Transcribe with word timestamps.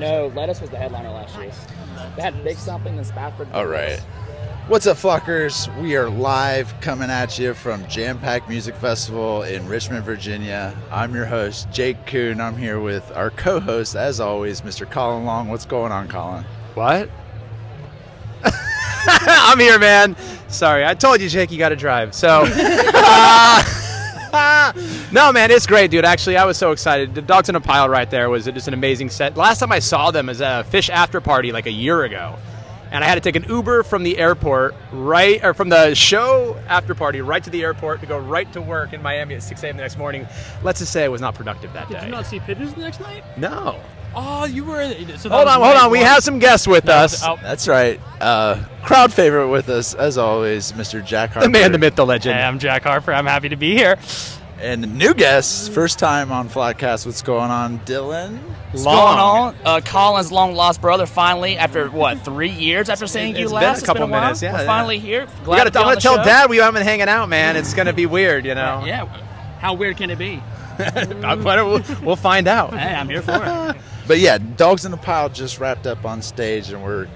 No, 0.00 0.28
Lettuce 0.28 0.62
was 0.62 0.70
the 0.70 0.78
headliner 0.78 1.10
last 1.10 1.36
year. 1.36 1.52
They 2.16 2.22
had 2.22 2.42
Big 2.42 2.56
Something 2.56 2.96
in 2.96 3.04
Spafford. 3.04 3.52
All 3.52 3.66
right. 3.66 4.00
What's 4.66 4.86
up, 4.86 4.96
fuckers? 4.96 5.68
We 5.78 5.94
are 5.94 6.08
live 6.08 6.72
coming 6.80 7.10
at 7.10 7.38
you 7.38 7.52
from 7.52 7.86
Jam 7.86 8.18
Pack 8.18 8.48
Music 8.48 8.74
Festival 8.76 9.42
in 9.42 9.66
Richmond, 9.68 10.06
Virginia. 10.06 10.74
I'm 10.90 11.14
your 11.14 11.26
host, 11.26 11.70
Jake 11.70 12.06
Kuhn. 12.06 12.40
I'm 12.40 12.56
here 12.56 12.80
with 12.80 13.14
our 13.14 13.28
co 13.28 13.60
host, 13.60 13.94
as 13.94 14.20
always, 14.20 14.62
Mr. 14.62 14.90
Colin 14.90 15.26
Long. 15.26 15.48
What's 15.48 15.66
going 15.66 15.92
on, 15.92 16.08
Colin? 16.08 16.46
What? 16.72 17.10
I'm 19.06 19.58
here, 19.58 19.78
man. 19.78 20.16
Sorry, 20.48 20.86
I 20.86 20.94
told 20.94 21.20
you, 21.20 21.28
Jake, 21.28 21.50
you 21.50 21.58
got 21.58 21.68
to 21.68 21.76
drive. 21.76 22.14
So, 22.14 22.44
uh, 22.46 23.62
no, 25.12 25.32
man, 25.32 25.50
it's 25.50 25.66
great, 25.66 25.90
dude. 25.90 26.04
Actually, 26.04 26.36
I 26.36 26.44
was 26.44 26.56
so 26.56 26.72
excited. 26.72 27.14
The 27.14 27.22
Dogs 27.22 27.48
in 27.48 27.54
a 27.56 27.60
Pile 27.60 27.88
right 27.88 28.10
there 28.10 28.30
was 28.30 28.44
just 28.46 28.68
an 28.68 28.74
amazing 28.74 29.10
set. 29.10 29.36
Last 29.36 29.58
time 29.58 29.72
I 29.72 29.78
saw 29.80 30.10
them 30.10 30.26
was 30.26 30.40
a 30.40 30.64
Phish 30.70 30.88
After 30.90 31.20
Party 31.20 31.52
like 31.52 31.66
a 31.66 31.72
year 31.72 32.04
ago. 32.04 32.36
And 32.92 33.04
I 33.04 33.06
had 33.06 33.14
to 33.14 33.20
take 33.20 33.36
an 33.36 33.48
Uber 33.48 33.84
from 33.84 34.02
the 34.02 34.18
airport 34.18 34.74
right, 34.90 35.44
or 35.44 35.54
from 35.54 35.68
the 35.68 35.94
show 35.94 36.56
after 36.66 36.92
party 36.92 37.20
right 37.20 37.42
to 37.44 37.48
the 37.48 37.62
airport 37.62 38.00
to 38.00 38.06
go 38.06 38.18
right 38.18 38.52
to 38.52 38.60
work 38.60 38.92
in 38.92 39.00
Miami 39.00 39.36
at 39.36 39.44
6 39.44 39.62
a.m. 39.62 39.76
the 39.76 39.84
next 39.84 39.96
morning. 39.96 40.26
Let's 40.64 40.80
just 40.80 40.92
say 40.92 41.04
I 41.04 41.08
was 41.08 41.20
not 41.20 41.36
productive 41.36 41.72
that 41.72 41.86
Did 41.86 41.94
day. 41.94 42.00
Did 42.00 42.06
you 42.06 42.10
not 42.12 42.26
see 42.26 42.40
Pigeons 42.40 42.74
the 42.74 42.80
next 42.80 42.98
night? 42.98 43.22
No. 43.36 43.78
Oh, 44.12 44.44
you 44.44 44.64
were. 44.64 44.92
So 45.18 45.28
Hold 45.30 45.46
on, 45.46 45.60
hold 45.60 45.74
night 45.74 45.84
on. 45.84 45.90
We 45.92 46.00
have 46.00 46.24
some 46.24 46.40
guests 46.40 46.66
with 46.66 46.86
No, 46.86 46.94
us. 46.94 47.22
oh, 47.24 47.38
That's 47.40 47.68
right. 47.68 48.00
Uh, 48.20 48.60
crowd 48.82 49.12
favorite 49.12 49.50
with 49.50 49.68
us, 49.68 49.94
as 49.94 50.18
always, 50.18 50.72
Mr. 50.72 51.04
Jack 51.04 51.30
Harper. 51.30 51.46
The 51.46 51.52
man, 51.52 51.70
the 51.70 51.78
myth, 51.78 51.94
the 51.94 52.04
legend. 52.04 52.34
Hey, 52.34 52.42
I'm 52.42 52.58
Jack 52.58 52.82
Harper. 52.82 53.12
I'm 53.12 53.26
happy 53.26 53.50
to 53.50 53.56
be 53.56 53.72
here. 53.76 53.98
And 54.60 54.98
new 54.98 55.14
guest, 55.14 55.72
first 55.72 55.98
time 55.98 56.30
on 56.30 56.50
Flockcast. 56.50 57.06
What's 57.06 57.22
going 57.22 57.50
on, 57.50 57.78
Dylan? 57.80 58.38
What's 58.72 58.84
going 58.84 58.96
on? 58.96 59.56
Uh, 59.64 59.80
Colin's 59.82 60.30
long 60.30 60.54
lost 60.54 60.82
brother 60.82 61.06
finally, 61.06 61.56
after 61.56 61.88
what, 61.88 62.22
three 62.22 62.50
years 62.50 62.90
after 62.90 63.06
seeing 63.06 63.36
you 63.36 63.44
It's 63.44 63.52
been 63.52 63.62
last? 63.62 63.82
a 63.82 63.86
couple 63.86 64.02
It's 64.02 64.10
been 64.10 64.18
a 64.18 64.20
minutes, 64.20 64.42
yeah, 64.42 64.52
We're 64.52 64.60
yeah. 64.60 64.66
finally 64.66 64.98
here. 64.98 65.26
Glad 65.44 65.56
gotta, 65.56 65.70
to 65.70 65.72
be 65.72 65.78
I'm 65.78 65.84
gonna 65.86 66.00
tell 66.00 66.16
show. 66.18 66.24
Dad 66.24 66.50
we 66.50 66.58
haven't 66.58 66.74
been 66.74 66.82
hanging 66.82 67.08
out, 67.08 67.30
man. 67.30 67.56
It's 67.56 67.72
gonna 67.72 67.94
be 67.94 68.04
weird, 68.04 68.44
you 68.44 68.54
know. 68.54 68.82
Yeah. 68.84 69.06
How 69.60 69.72
weird 69.72 69.96
can 69.96 70.10
it 70.10 70.18
be? 70.18 70.42
We'll, 71.20 71.82
we'll 72.02 72.16
find 72.16 72.48
out. 72.48 72.72
Hey, 72.72 72.94
I'm 72.94 73.08
here 73.08 73.22
for 73.22 73.42
it. 73.44 73.76
But 74.06 74.18
yeah, 74.18 74.38
Dogs 74.38 74.84
in 74.86 74.90
the 74.90 74.96
Pile 74.96 75.28
just 75.28 75.60
wrapped 75.60 75.86
up 75.86 76.04
on 76.04 76.20
stage, 76.20 76.70
and 76.70 76.82
we're 76.82 77.06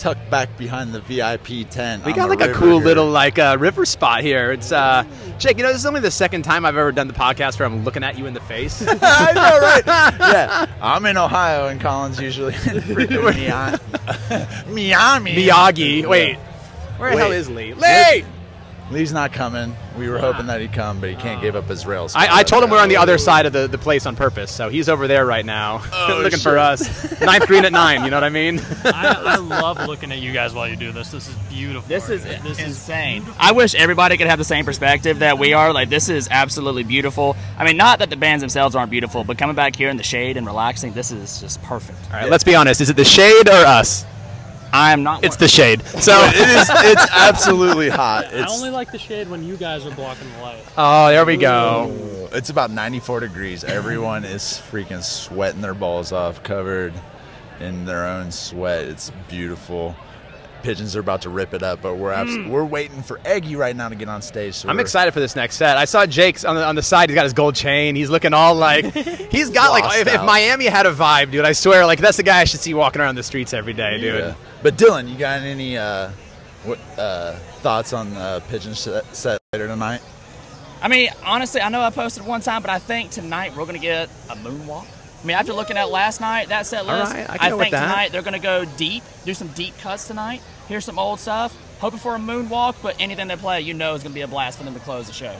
tucked 0.00 0.30
back 0.30 0.56
behind 0.56 0.94
the 0.94 1.00
VIP 1.00 1.68
tent. 1.68 2.04
We 2.06 2.12
got 2.14 2.30
like 2.30 2.40
a 2.40 2.52
cool 2.54 2.78
here. 2.78 2.86
little 2.86 3.10
like 3.10 3.38
uh, 3.38 3.56
river 3.60 3.84
spot 3.84 4.22
here. 4.22 4.50
It's 4.50 4.72
uh, 4.72 5.04
Jake. 5.38 5.58
You 5.58 5.62
know, 5.62 5.68
this 5.68 5.78
is 5.80 5.86
only 5.86 6.00
the 6.00 6.10
second 6.10 6.42
time 6.42 6.64
I've 6.64 6.76
ever 6.76 6.90
done 6.90 7.06
the 7.06 7.12
podcast 7.14 7.58
where 7.58 7.66
I'm 7.66 7.84
looking 7.84 8.02
at 8.02 8.18
you 8.18 8.24
in 8.26 8.32
the 8.34 8.40
face. 8.40 8.82
I 8.88 9.32
know, 9.32 9.60
right? 9.60 10.16
Yeah, 10.30 10.66
I'm 10.80 11.04
in 11.06 11.16
Ohio, 11.16 11.66
and 11.68 11.80
Colin's 11.80 12.20
usually 12.20 12.54
in 12.66 12.76
Miami. 13.22 13.78
Miami. 14.68 15.34
Miyagi. 15.34 16.06
Wait, 16.06 16.36
where 16.36 17.10
the 17.10 17.16
Wait. 17.16 17.22
hell 17.22 17.32
is 17.32 17.50
Lee? 17.50 17.74
Lee! 17.74 18.24
Lee's 18.90 19.12
not 19.12 19.32
coming. 19.32 19.74
We 19.98 20.08
were 20.08 20.18
hoping 20.18 20.46
that 20.46 20.60
he'd 20.60 20.72
come, 20.72 21.00
but 21.00 21.10
he 21.10 21.16
can't 21.16 21.42
give 21.42 21.56
up 21.56 21.64
his 21.66 21.84
rails. 21.84 22.14
I, 22.14 22.38
I 22.38 22.42
told 22.44 22.62
him 22.62 22.70
we're 22.70 22.78
on 22.80 22.88
the 22.88 22.96
other 22.96 23.18
side 23.18 23.44
of 23.44 23.52
the, 23.52 23.66
the 23.66 23.76
place 23.76 24.06
on 24.06 24.14
purpose, 24.16 24.50
so 24.52 24.68
he's 24.68 24.88
over 24.88 25.08
there 25.08 25.26
right 25.26 25.44
now, 25.44 25.82
Oh, 25.92 26.20
looking 26.22 26.38
shit. 26.38 26.40
for 26.40 26.58
us. 26.58 27.20
Ninth 27.20 27.46
green 27.46 27.64
at 27.64 27.72
nine. 27.72 28.04
You 28.04 28.10
know 28.10 28.16
what 28.16 28.24
I 28.24 28.28
mean? 28.30 28.60
I, 28.84 29.14
I 29.26 29.36
love 29.36 29.86
looking 29.88 30.12
at 30.12 30.18
you 30.18 30.32
guys 30.32 30.54
while 30.54 30.68
you 30.68 30.76
do 30.76 30.92
this. 30.92 31.10
This 31.10 31.28
is 31.28 31.34
beautiful. 31.48 31.88
This 31.88 32.08
is 32.08 32.22
this 32.24 32.58
insane. 32.60 33.24
I 33.38 33.52
wish 33.52 33.74
everybody 33.74 34.16
could 34.16 34.28
have 34.28 34.38
the 34.38 34.44
same 34.44 34.64
perspective 34.64 35.18
that 35.18 35.38
we 35.38 35.52
are. 35.54 35.72
Like 35.72 35.88
this 35.88 36.08
is 36.08 36.28
absolutely 36.30 36.84
beautiful. 36.84 37.36
I 37.58 37.64
mean, 37.66 37.76
not 37.76 37.98
that 37.98 38.10
the 38.10 38.16
bands 38.16 38.42
themselves 38.42 38.76
aren't 38.76 38.90
beautiful, 38.90 39.24
but 39.24 39.38
coming 39.38 39.56
back 39.56 39.74
here 39.76 39.88
in 39.90 39.96
the 39.96 40.02
shade 40.04 40.36
and 40.36 40.46
relaxing, 40.46 40.92
this 40.92 41.10
is 41.10 41.40
just 41.40 41.60
perfect. 41.64 41.98
All 42.12 42.20
right, 42.20 42.30
let's 42.30 42.44
be 42.44 42.54
honest. 42.54 42.80
Is 42.80 42.90
it 42.90 42.96
the 42.96 43.04
shade 43.04 43.48
or 43.48 43.52
us? 43.66 44.04
I 44.72 44.92
am 44.92 45.02
not. 45.02 45.24
It's 45.24 45.36
the 45.36 45.48
shade. 45.48 45.82
So, 45.86 46.12
it 46.16 46.36
is. 46.48 46.70
It's 46.90 47.10
absolutely 47.12 47.88
hot. 47.88 48.26
I 48.26 48.42
It's 48.42 48.52
only 48.52 48.70
like 48.70 48.90
the 48.92 48.98
shade 48.98 49.28
when 49.28 49.44
you 49.44 49.56
guys 49.56 49.86
are 49.86 49.94
blocking 49.94 50.30
the 50.32 50.42
light. 50.42 50.62
oh, 50.78 51.08
there 51.08 51.24
we 51.24 51.36
go. 51.36 52.28
it's 52.32 52.50
about 52.50 52.70
94 52.70 53.20
degrees. 53.20 53.64
Everyone 53.64 54.24
is 54.24 54.42
freaking 54.70 55.02
sweating 55.02 55.60
their 55.60 55.74
balls 55.74 56.12
off, 56.12 56.42
covered 56.42 56.94
in 57.60 57.84
their 57.84 58.06
own 58.06 58.30
sweat. 58.30 58.84
It's 58.86 59.10
beautiful. 59.28 59.94
Pigeons 60.62 60.94
are 60.96 61.00
about 61.00 61.22
to 61.22 61.30
rip 61.30 61.54
it 61.54 61.62
up, 61.62 61.82
but 61.82 61.96
we're 61.96 62.12
abs- 62.12 62.36
we're 62.48 62.64
waiting 62.64 63.02
for 63.02 63.20
Eggy 63.24 63.56
right 63.56 63.74
now 63.74 63.88
to 63.88 63.94
get 63.94 64.08
on 64.08 64.22
stage. 64.22 64.54
So 64.54 64.68
I'm 64.68 64.80
excited 64.80 65.12
for 65.12 65.20
this 65.20 65.36
next 65.36 65.56
set. 65.56 65.76
I 65.76 65.84
saw 65.84 66.06
Jake's 66.06 66.44
on 66.44 66.56
the 66.56 66.64
on 66.64 66.74
the 66.74 66.82
side. 66.82 67.10
He's 67.10 67.14
got 67.14 67.24
his 67.24 67.32
gold 67.32 67.54
chain. 67.54 67.96
He's 67.96 68.10
looking 68.10 68.34
all 68.34 68.54
like 68.54 68.84
he's 68.94 69.50
got 69.50 69.70
like 69.70 70.00
if, 70.00 70.14
if. 70.14 70.22
Miami 70.22 70.66
had 70.66 70.86
a 70.86 70.92
vibe, 70.92 71.30
dude. 71.30 71.44
I 71.44 71.52
swear, 71.52 71.86
like 71.86 71.98
that's 71.98 72.16
the 72.16 72.22
guy 72.22 72.40
I 72.40 72.44
should 72.44 72.60
see 72.60 72.74
walking 72.74 73.00
around 73.00 73.14
the 73.16 73.22
streets 73.22 73.52
every 73.52 73.72
day, 73.72 73.98
dude. 74.00 74.20
Yeah. 74.20 74.34
But 74.62 74.76
Dylan, 74.76 75.08
you 75.08 75.16
got 75.16 75.40
any 75.42 75.76
uh, 75.76 76.10
what, 76.64 76.78
uh, 76.98 77.34
thoughts 77.62 77.92
on 77.92 78.12
the 78.14 78.42
Pigeon 78.48 78.74
set, 78.74 79.04
set 79.14 79.40
later 79.52 79.66
tonight? 79.68 80.02
I 80.82 80.88
mean, 80.88 81.10
honestly, 81.24 81.60
I 81.60 81.68
know 81.68 81.80
I 81.80 81.90
posted 81.90 82.26
one 82.26 82.40
time, 82.40 82.62
but 82.62 82.70
I 82.70 82.78
think 82.78 83.10
tonight 83.10 83.56
we're 83.56 83.66
gonna 83.66 83.78
get 83.78 84.08
a 84.28 84.36
moonwalk. 84.36 84.86
I 85.22 85.26
mean, 85.26 85.36
after 85.36 85.52
looking 85.52 85.76
at 85.76 85.90
last 85.90 86.20
night, 86.20 86.48
that 86.48 86.66
set 86.66 86.86
All 86.86 86.98
list, 86.98 87.12
right, 87.12 87.28
I 87.28 87.36
can 87.38 87.50
go 87.50 87.56
with 87.58 87.64
think 87.64 87.74
tonight 87.76 88.12
they're 88.12 88.22
gonna 88.22 88.38
go 88.38 88.64
deep, 88.76 89.02
do 89.24 89.34
some 89.34 89.48
deep 89.48 89.76
cuts 89.78 90.06
tonight, 90.06 90.40
hear 90.68 90.80
some 90.80 90.98
old 90.98 91.20
stuff, 91.20 91.54
hoping 91.78 91.98
for 91.98 92.14
a 92.14 92.18
moonwalk. 92.18 92.76
But 92.82 92.96
anything 93.00 93.28
they 93.28 93.36
play, 93.36 93.60
you 93.60 93.74
know, 93.74 93.94
is 93.94 94.02
gonna 94.02 94.14
be 94.14 94.22
a 94.22 94.28
blast 94.28 94.58
for 94.58 94.64
them 94.64 94.74
to 94.74 94.80
close 94.80 95.06
the 95.08 95.12
show. 95.12 95.34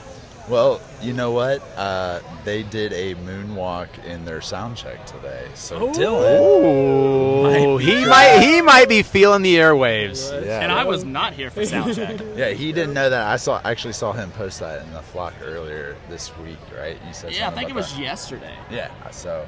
Well, 0.49 0.81
you 1.01 1.13
know 1.13 1.31
what? 1.31 1.61
Uh, 1.77 2.19
they 2.43 2.63
did 2.63 2.93
a 2.93 3.13
moonwalk 3.15 4.03
in 4.05 4.25
their 4.25 4.41
sound 4.41 4.75
check 4.75 5.05
today. 5.05 5.47
So 5.53 5.91
Dylan, 5.93 6.39
Ooh, 6.41 7.43
Might 7.77 7.83
he 7.83 8.03
dry. 8.03 8.07
might 8.09 8.39
he 8.41 8.61
might 8.61 8.89
be 8.89 9.01
feeling 9.03 9.43
the 9.43 9.55
airwaves. 9.55 10.31
yeah, 10.45 10.59
And 10.61 10.71
I 10.71 10.83
was 10.83 11.05
not 11.05 11.33
here 11.33 11.49
for 11.51 11.65
sound 11.65 11.95
check. 11.95 12.19
yeah, 12.35 12.49
he 12.49 12.71
didn't 12.71 12.93
know 12.93 13.09
that. 13.09 13.27
I 13.27 13.37
saw 13.37 13.61
actually 13.63 13.93
saw 13.93 14.13
him 14.13 14.31
post 14.31 14.59
that 14.59 14.83
in 14.83 14.91
the 14.93 15.01
flock 15.01 15.33
earlier 15.43 15.95
this 16.09 16.35
week, 16.39 16.57
right? 16.77 16.97
You 17.07 17.13
said 17.13 17.33
yeah, 17.33 17.47
I 17.49 17.51
think 17.51 17.69
it 17.69 17.75
was 17.75 17.93
that. 17.93 18.01
yesterday. 18.01 18.55
Yeah, 18.69 18.91
so 19.11 19.45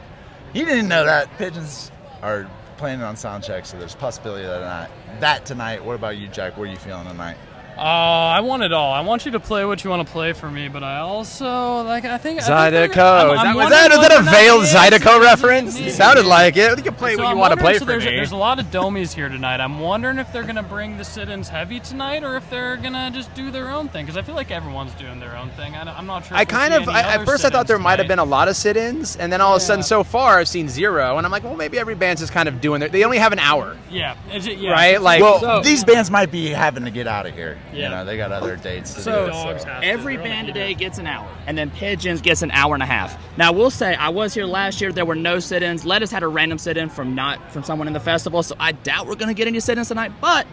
he 0.54 0.64
didn't 0.64 0.88
know 0.88 1.06
that 1.06 1.30
pigeons 1.38 1.92
are 2.22 2.50
planning 2.78 3.04
on 3.04 3.16
sound 3.16 3.44
check, 3.44 3.66
so 3.66 3.78
there's 3.78 3.94
a 3.94 3.98
possibility 3.98 4.46
that. 4.46 4.92
That 5.20 5.46
tonight. 5.46 5.84
What 5.84 5.96
about 5.96 6.18
you, 6.18 6.28
Jack? 6.28 6.58
What 6.58 6.68
are 6.68 6.72
you 6.72 6.78
feeling 6.78 7.08
tonight? 7.08 7.38
Uh, 7.78 7.82
I 7.82 8.40
want 8.42 8.62
it 8.64 8.72
all. 8.72 8.94
I 8.94 9.02
want 9.02 9.26
you 9.26 9.32
to 9.32 9.40
play 9.40 9.66
what 9.66 9.84
you 9.84 9.90
want 9.90 10.06
to 10.08 10.12
play 10.12 10.34
for 10.34 10.50
me, 10.50 10.68
but 10.68 10.84
I 10.84 11.00
also 11.00 11.82
like. 11.82 12.06
I 12.06 12.18
think 12.18 12.40
I 12.42 12.70
think 12.70 12.96
Zydeco. 12.96 12.98
I'm- 12.98 13.32
Is 13.32 13.40
I'm 13.40 13.46
that, 13.46 13.56
was 13.56 13.56
wondering 13.56 13.70
that, 13.72 13.90
was 13.98 14.08
that 14.08 14.12
a 14.12 14.24
whether 14.24 14.32
veiled 14.32 14.64
Zydeco 14.66 15.22
reference? 15.22 15.74
maybe. 15.76 15.88
It 15.88 15.94
sounded 15.94 16.26
like 16.26 16.56
it. 16.56 16.78
You 16.78 16.84
can 16.84 16.94
play 16.96 17.16
So 17.16 17.20
what 17.24 17.26
you 17.26 17.32
I'm 17.32 17.38
want 17.40 17.54
to 17.54 17.58
play 17.60 17.74
so 17.74 17.80
for 17.80 17.86
there's, 17.86 18.06
me. 18.06 18.12
There's 18.16 18.32
a 18.32 18.36
lot 18.38 18.60
of 18.60 18.68
domies 18.68 19.14
here 19.14 19.28
tonight. 19.28 19.60
I'm 19.60 19.80
wondering 19.80 20.20
if 20.20 20.32
they're 20.32 20.44
gonna 20.44 20.62
bring 20.64 20.98
the 20.98 21.04
sit-ins 21.04 21.50
heavy 21.50 21.80
tonight, 21.80 22.24
or 22.24 22.36
if 22.38 22.48
they're 22.50 22.78
gonna 22.78 23.10
just 23.12 23.34
do 23.34 23.50
their 23.50 23.70
own 23.72 23.90
thing. 23.90 24.06
Because 24.06 24.18
I 24.18 24.22
feel 24.22 24.36
like 24.36 24.52
everyone's 24.52 24.94
doing 24.94 25.20
their 25.20 25.36
own 25.36 25.50
thing. 25.52 25.74
I, 25.76 25.98
am 25.98 26.06
not 26.06 26.26
sure. 26.26 26.38
I 26.38 26.46
kind 26.46 26.74
of 26.74 26.88
I, 26.88 27.02
at 27.02 27.26
first 27.26 27.44
I 27.44 27.50
thought 27.50 27.68
there 27.68 27.80
might 27.80 27.98
have 28.00 28.08
been 28.08 28.20
a 28.20 28.24
lot 28.24 28.48
of 28.48 28.56
sit-ins, 28.56 29.16
and 29.18 29.34
then 29.34 29.42
all 29.42 29.56
of 29.56 29.62
a 29.62 29.66
sudden 29.66 29.84
so 29.84 30.04
far 30.04 30.38
I've 30.40 30.48
seen 30.48 30.70
zero, 30.70 31.18
and 31.18 31.26
I'm 31.26 31.32
like, 31.32 31.44
well 31.44 31.56
maybe 31.56 31.80
every 31.80 31.96
band's 31.96 32.22
just 32.22 32.34
kind 32.34 32.48
of 32.48 32.62
doing 32.62 32.80
their. 32.82 32.90
They 32.90 33.04
only 33.04 33.18
have 33.18 33.34
an 33.34 33.40
hour, 33.40 33.76
Yeah, 33.90 34.16
is 34.32 34.46
it, 34.48 34.60
yeah. 34.60 34.72
right? 34.72 35.02
Like 35.02 35.22
well, 35.22 35.40
so- 35.40 35.62
these 35.64 35.84
bands 35.84 36.12
might 36.12 36.32
be 36.32 36.50
having 36.50 36.86
to 36.86 36.92
get 36.92 37.08
out 37.08 37.26
of 37.26 37.34
here. 37.34 37.58
You 37.74 37.82
Yeah. 37.82 37.90
know, 37.90 38.06
they 38.06 38.18
got 38.18 38.32
other 38.32 38.56
dates 38.56 38.94
to 38.96 39.02
So- 39.02 39.26
do. 39.26 39.32
Dogs 39.32 39.64
So. 39.64 39.68
have 39.70 39.82
to. 39.82 39.88
Every 39.88 40.16
They're 40.16 40.24
band 40.26 40.48
oh, 40.48 40.52
only- 40.52 40.54
today 40.54 40.74
gets 40.74 40.98
an 41.00 41.08
hour, 41.08 41.28
and 41.48 41.58
then 41.58 41.70
Pigeons 41.72 42.22
gets 42.22 42.42
an 42.42 42.52
hour 42.52 42.74
and 42.74 42.84
a 42.84 42.86
half. 42.86 43.18
Now, 43.38 43.52
we'll 43.52 43.72
say 43.72 43.96
I 43.96 44.10
was 44.10 44.34
here 44.34 44.46
last 44.46 44.80
year. 44.82 44.92
There 44.92 45.06
were 45.06 45.16
no 45.16 45.40
sit-ins. 45.40 45.86
Lettuce 45.86 46.12
had 46.12 46.24
a 46.24 46.28
random 46.28 46.58
sit-in 46.58 46.90
from 46.90 47.16
not 47.16 47.52
from 47.52 47.64
someone 47.64 47.88
in 47.88 47.94
the 47.94 48.00
festival, 48.00 48.44
so 48.44 48.56
I 48.60 48.74
doubt 48.74 49.08
we're 49.08 49.16
gonna 49.16 49.34
get 49.34 49.48
any 49.48 49.60
sit-ins 49.60 49.88
tonight. 49.88 50.12
But 50.22 50.46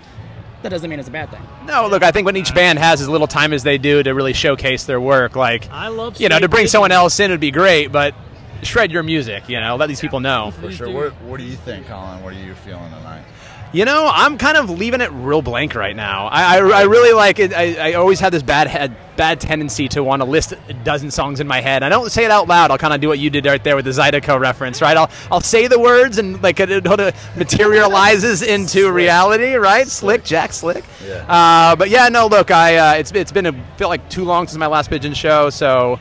that 0.63 0.69
doesn't 0.71 0.89
mean 0.91 0.99
it's 0.99 1.09
a 1.09 1.13
bad 1.13 1.31
thing. 1.31 1.41
no, 1.67 1.87
look, 1.89 2.03
I 2.03 2.11
think 2.11 2.27
when 2.27 2.37
each 2.37 2.55
band 2.55 2.79
has 2.79 3.01
as 3.01 3.09
little 3.09 3.27
time 3.27 3.53
as 3.53 3.63
they 3.63 3.79
do 3.79 4.03
to 4.03 4.13
really 4.13 4.33
showcase 4.35 4.85
their 4.85 5.01
work, 5.01 5.37
like 5.37 5.69
I 5.73 5.89
love. 5.89 6.21
you 6.21 6.29
know, 6.29 6.37
to 6.37 6.41
straight 6.45 6.51
bring 6.51 6.67
someone 6.67 6.93
else 6.93 7.19
in 7.21 7.31
would 7.31 7.41
be 7.41 7.51
great, 7.51 7.91
but 7.93 8.15
shred 8.63 8.91
your 8.93 9.03
music, 9.03 9.49
you 9.49 9.59
know, 9.59 9.77
let 9.77 9.87
these 9.89 10.01
people 10.01 10.21
know. 10.21 10.53
For 10.61 10.71
sure. 10.71 10.91
What, 10.91 11.13
what 11.23 11.39
do 11.39 11.45
you 11.45 11.57
think, 11.57 11.89
Colin? 11.89 12.23
What 12.23 12.35
are 12.35 12.37
you 12.37 12.55
feeling 12.55 12.91
tonight? 12.99 13.23
You 13.73 13.85
know, 13.85 14.11
I'm 14.13 14.37
kind 14.37 14.57
of 14.57 14.69
leaving 14.69 15.01
it 15.01 15.13
real 15.13 15.43
blank 15.43 15.77
right 15.77 15.95
now. 15.95 16.27
I, 16.27 16.57
I, 16.57 16.81
I 16.81 16.83
really 16.83 17.13
like 17.13 17.39
it. 17.39 17.55
I, 17.55 17.91
I 17.91 17.93
always 17.93 18.19
had 18.19 18.33
this 18.33 18.43
bad 18.43 18.67
head, 18.67 18.97
bad 19.17 19.41
tendency 19.41 19.87
to 19.91 20.03
want 20.03 20.23
to 20.23 20.27
list 20.27 20.55
a 20.69 20.75
dozen 20.75 21.13
songs 21.13 21.39
in 21.39 21.47
my 21.47 21.61
head. 21.61 21.85
I 21.85 21.89
don't 21.89 22.11
say 22.11 22.25
it 22.25 22.33
out 22.33 22.49
loud. 22.49 22.73
I'll 22.73 22.79
kind 22.79 22.93
of 22.93 23.01
do 23.01 23.07
what 23.07 23.21
you 23.21 23.31
did 23.31 23.47
right 23.47 23.63
there 23.63 23.77
with 23.77 23.85
the 23.85 23.93
Zydeco 23.93 24.41
reference, 24.41 24.83
right? 24.83 24.97
I'll 24.97 25.09
I'll 25.31 25.41
say 25.41 25.69
the 25.69 25.79
words 25.79 26.19
and 26.19 26.43
like 26.43 26.59
it, 26.59 26.69
it 26.69 27.15
materializes 27.37 28.43
into 28.57 28.91
reality, 28.91 29.55
right? 29.55 29.87
Slick, 29.87 30.25
Jack 30.25 30.53
Slick. 30.53 30.85
Yeah. 31.07 31.25
Uh, 31.29 31.77
but 31.77 31.91
yeah, 31.91 32.09
no, 32.09 32.27
look, 32.27 32.51
I 32.51 32.77
uh, 32.77 32.95
it's 32.95 33.13
it's 33.13 33.31
been 33.31 33.47
a 33.47 33.53
feel 33.77 33.89
like 33.89 34.09
too 34.11 34.25
long 34.25 34.49
since 34.49 34.59
my 34.59 34.67
last 34.67 34.91
pigeon 34.91 35.15
show, 35.15 35.49
so 35.49 36.01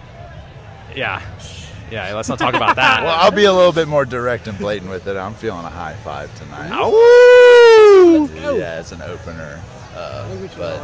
yeah, 0.96 1.22
yeah. 1.92 2.14
Let's 2.14 2.30
not 2.30 2.40
talk 2.40 2.54
about 2.54 2.76
that. 2.76 3.04
Well, 3.04 3.16
I'll 3.20 3.32
be 3.32 3.46
a 3.46 3.54
little 3.54 3.72
bit 3.74 3.88
more 3.88 4.06
direct 4.06 4.48
and 4.48 4.58
blatant 4.58 4.90
with 4.92 5.08
it. 5.08 5.18
I'm 5.18 5.34
feeling 5.34 5.66
a 5.66 5.70
high 5.70 5.96
five 6.04 6.34
tonight. 6.36 6.72
Ooh! 6.80 8.30
Yeah, 8.58 8.74
as 8.74 8.92
an 8.92 9.02
opener. 9.02 9.62
Uh, 9.96 10.28
but 10.58 10.80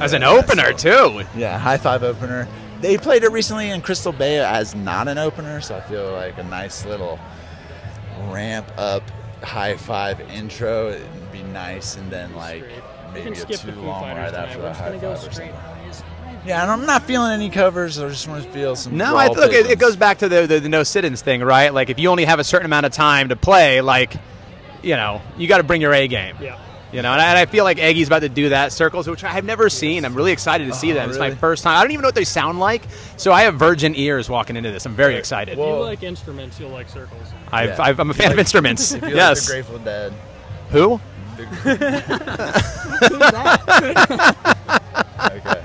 As 0.00 0.12
an 0.12 0.22
opener 0.22 0.72
too. 0.72 1.22
yeah, 1.36 1.58
high 1.58 1.78
five 1.78 2.02
opener. 2.02 2.46
They 2.80 2.96
played 2.98 3.24
it 3.24 3.32
recently 3.32 3.70
in 3.70 3.80
Crystal 3.80 4.12
Bay 4.12 4.38
as 4.38 4.74
not 4.74 5.08
an 5.08 5.18
opener, 5.18 5.60
so 5.60 5.76
I 5.76 5.80
feel 5.82 6.12
like 6.12 6.36
a 6.38 6.44
nice 6.44 6.84
little 6.84 7.18
ramp 8.28 8.70
up 8.76 9.02
high 9.42 9.76
five 9.76 10.20
intro. 10.30 10.90
It'd 10.90 11.32
be 11.32 11.42
nice, 11.42 11.96
and 11.96 12.10
then 12.10 12.34
like 12.34 12.62
Straight. 12.64 12.82
Maybe 13.14 13.30
a 13.30 13.36
skip 13.36 13.60
too 13.60 13.72
long 13.80 14.02
Fighters 14.02 14.18
right 14.18 14.26
tonight. 14.30 14.48
after 14.48 14.58
We're 14.58 14.64
a 14.66 14.68
just 14.68 14.80
high 14.80 14.88
gonna 14.88 15.00
go 15.00 15.14
five 15.16 15.28
or 15.28 15.32
straight 15.32 15.50
something. 15.52 15.77
Highs. 16.38 16.48
Yeah, 16.48 16.62
and 16.62 16.70
I'm 16.70 16.86
not 16.86 17.04
feeling 17.04 17.32
any 17.32 17.50
covers. 17.50 17.98
I 17.98 18.08
just 18.08 18.28
want 18.28 18.44
to 18.44 18.50
feel 18.50 18.76
some. 18.76 18.96
No, 18.96 19.16
I 19.16 19.28
look. 19.28 19.52
It, 19.52 19.70
it 19.70 19.78
goes 19.78 19.96
back 19.96 20.18
to 20.18 20.28
the, 20.28 20.46
the 20.46 20.60
the 20.60 20.68
no 20.68 20.82
sit-ins 20.82 21.22
thing, 21.22 21.42
right? 21.42 21.72
Like 21.72 21.90
if 21.90 21.98
you 21.98 22.10
only 22.10 22.24
have 22.24 22.38
a 22.38 22.44
certain 22.44 22.66
amount 22.66 22.86
of 22.86 22.92
time 22.92 23.30
to 23.30 23.36
play, 23.36 23.80
like 23.80 24.14
you 24.82 24.96
know, 24.96 25.20
you 25.36 25.48
got 25.48 25.58
to 25.58 25.64
bring 25.64 25.80
your 25.80 25.94
A 25.94 26.08
game. 26.08 26.36
Yeah. 26.40 26.58
You 26.90 27.02
know, 27.02 27.12
and 27.12 27.20
I, 27.20 27.28
and 27.28 27.38
I 27.38 27.44
feel 27.44 27.64
like 27.64 27.78
Eggy's 27.78 28.06
about 28.06 28.20
to 28.20 28.30
do 28.30 28.48
that. 28.48 28.72
Circles, 28.72 29.06
which 29.06 29.22
I 29.22 29.28
have 29.28 29.44
never 29.44 29.68
seen. 29.68 30.06
I'm 30.06 30.14
really 30.14 30.32
excited 30.32 30.68
to 30.68 30.72
see 30.72 30.90
uh-huh, 30.90 31.00
Oh, 31.00 31.02
them. 31.02 31.10
It's 31.10 31.18
my 31.18 31.34
first 31.34 31.62
time. 31.62 31.76
I 31.76 31.82
don't 31.82 31.90
even 31.90 32.00
know 32.00 32.08
what 32.08 32.14
they 32.14 32.24
sound 32.24 32.60
like, 32.60 32.82
so 33.18 33.30
I 33.30 33.42
have 33.42 33.56
virgin 33.56 33.94
ears 33.94 34.30
walking 34.30 34.56
into 34.56 34.70
this. 34.70 34.86
I'm 34.86 34.94
very 34.94 35.16
excited. 35.16 35.52
If 35.52 35.58
Well- 35.58 35.80
you 35.80 35.82
like 35.82 36.02
instruments, 36.02 36.58
you'll 36.58 36.70
like 36.70 36.88
circles. 36.88 37.28
I've, 37.52 37.68
Yeah. 37.70 37.82
I've, 37.82 38.00
I'm 38.00 38.08
a 38.08 38.14
fan 38.14 38.32
of 38.32 38.38
instruments. 38.38 38.92
If 38.92 39.02
you 39.02 39.08
yes. 39.16 39.50
like 39.50 39.66
the 39.66 39.70
Grateful 39.70 39.84
Dead. 39.84 40.14
Who? 40.70 40.98
Okay. 45.20 45.57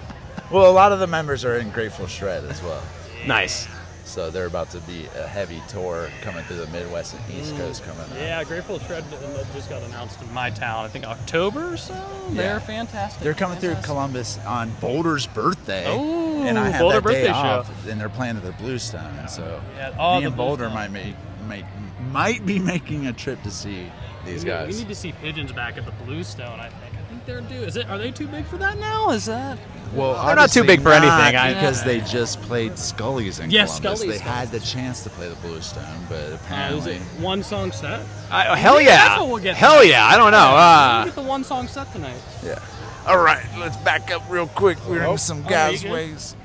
Well, 0.53 0.69
a 0.69 0.71
lot 0.71 0.91
of 0.91 1.00
the 1.00 1.07
members 1.07 1.44
are 1.45 1.57
in 1.57 1.71
Grateful 1.71 2.05
Shred 2.05 2.44
as 2.44 2.61
well. 2.61 2.83
Nice. 3.25 3.67
So 4.05 4.29
they're 4.29 4.45
about 4.45 4.69
to 4.69 4.79
be 4.81 5.07
a 5.17 5.25
heavy 5.25 5.59
tour 5.67 6.11
coming 6.21 6.44
through 6.44 6.57
the 6.57 6.67
Midwest 6.67 7.15
and 7.15 7.41
East 7.41 7.55
mm. 7.55 7.57
Coast 7.57 7.83
coming 7.83 8.01
up. 8.01 8.09
Yeah, 8.15 8.44
Grateful 8.44 8.77
Shred 8.77 9.03
uh, 9.11 9.44
just 9.55 9.67
got 9.67 9.81
announced 9.81 10.21
in 10.21 10.31
my 10.31 10.51
town. 10.51 10.85
I 10.85 10.89
think 10.89 11.05
October 11.05 11.73
or 11.73 11.77
so. 11.77 12.00
They're 12.29 12.59
fantastic. 12.59 13.23
They're 13.23 13.33
coming 13.33 13.57
through 13.57 13.77
Columbus 13.81 14.38
on 14.45 14.69
Boulder's 14.79 15.25
birthday. 15.25 15.85
Oh, 15.88 16.44
and 16.44 16.59
I 16.59 16.69
have 16.69 16.81
Boulder 16.81 17.01
that 17.01 17.07
day 17.07 17.23
birthday 17.23 17.31
off, 17.31 17.85
show. 17.85 17.89
and 17.89 18.00
they're 18.00 18.09
playing 18.09 18.38
at 18.38 18.44
the 18.44 18.51
Bluestone. 18.51 19.27
So 19.27 19.59
Yeah, 19.75 19.95
oh, 19.97 20.17
me 20.17 20.21
the 20.21 20.27
and 20.27 20.38
Boulder 20.38 20.69
Bluestone. 20.69 20.75
might 20.75 20.91
make, 20.91 21.15
make 21.47 21.65
might 22.11 22.45
be 22.45 22.59
making 22.73 23.07
a 23.07 23.13
trip 23.13 23.41
to 23.41 23.50
see 23.50 23.91
these 24.23 24.44
We 24.44 24.51
guys. 24.51 24.75
We 24.75 24.81
need 24.81 24.89
to 24.89 24.95
see 24.95 25.13
pigeons 25.13 25.51
back 25.51 25.77
at 25.79 25.85
the 25.88 25.94
Bluestone. 26.05 26.59
I 26.59 26.69
think. 26.69 26.82
I 27.24 27.25
think 27.25 27.48
they're 27.50 27.58
due. 27.60 27.64
Is 27.66 27.78
it? 27.78 27.88
Are 27.90 27.98
they 27.98 28.12
too 28.12 28.28
big 28.28 28.46
for 28.46 28.58
that 28.58 28.78
now? 28.80 29.12
Is 29.12 29.25
that? 29.28 29.58
well, 29.94 30.25
They're 30.25 30.36
not 30.36 30.52
too 30.52 30.64
big 30.66 30.81
for 30.81 30.90
not 30.90 31.04
anything, 31.04 31.38
I- 31.40 31.54
because 31.54 31.81
they 31.84 32.02
just 32.02 32.42
played 32.42 32.78
Skully's 32.78 33.40
in 33.40 33.50
Yes, 33.50 33.80
Columbus. 33.80 34.02
Skully's. 34.02 34.20
They 34.20 34.25
had 34.25 34.52
the 34.52 34.60
chance 34.60 35.04
to 35.04 35.10
play 35.12 35.30
the 35.30 35.36
Bluestone, 35.36 35.84
but 36.10 36.16
Uh, 36.16 36.20
is 36.20 36.34
apparently 36.34 36.94
it 36.96 37.02
one 37.20 37.42
song 37.44 37.72
set? 37.72 38.02
I, 38.30 38.58
hell 38.58 38.74
Maybe 38.74 38.86
yeah. 38.88 39.08
that's 39.08 39.20
what 39.22 39.30
we'll 39.30 39.38
get 39.44 39.56
hell 39.56 39.75
tonight. 39.80 39.90
yeah. 39.92 40.06
I 40.08 40.18
don't 40.18 40.31
know. 40.31 40.50
We'll 40.50 40.58
Uh, 40.60 41.06
get 41.06 41.16
the 41.16 41.22
one 41.22 41.44
song 41.46 41.68
set 41.70 41.92
tonight. 41.94 42.18
Yeah. 42.46 42.60
All 43.08 43.20
right, 43.20 43.46
let's 43.58 43.78
back 43.78 44.12
up 44.12 44.24
real 44.30 44.48
quick. 44.48 44.78
We're 44.88 45.04
in 45.04 45.18
some 45.18 45.44
Oh, 45.46 45.50
guys' 45.50 45.86
ways. 45.86 46.36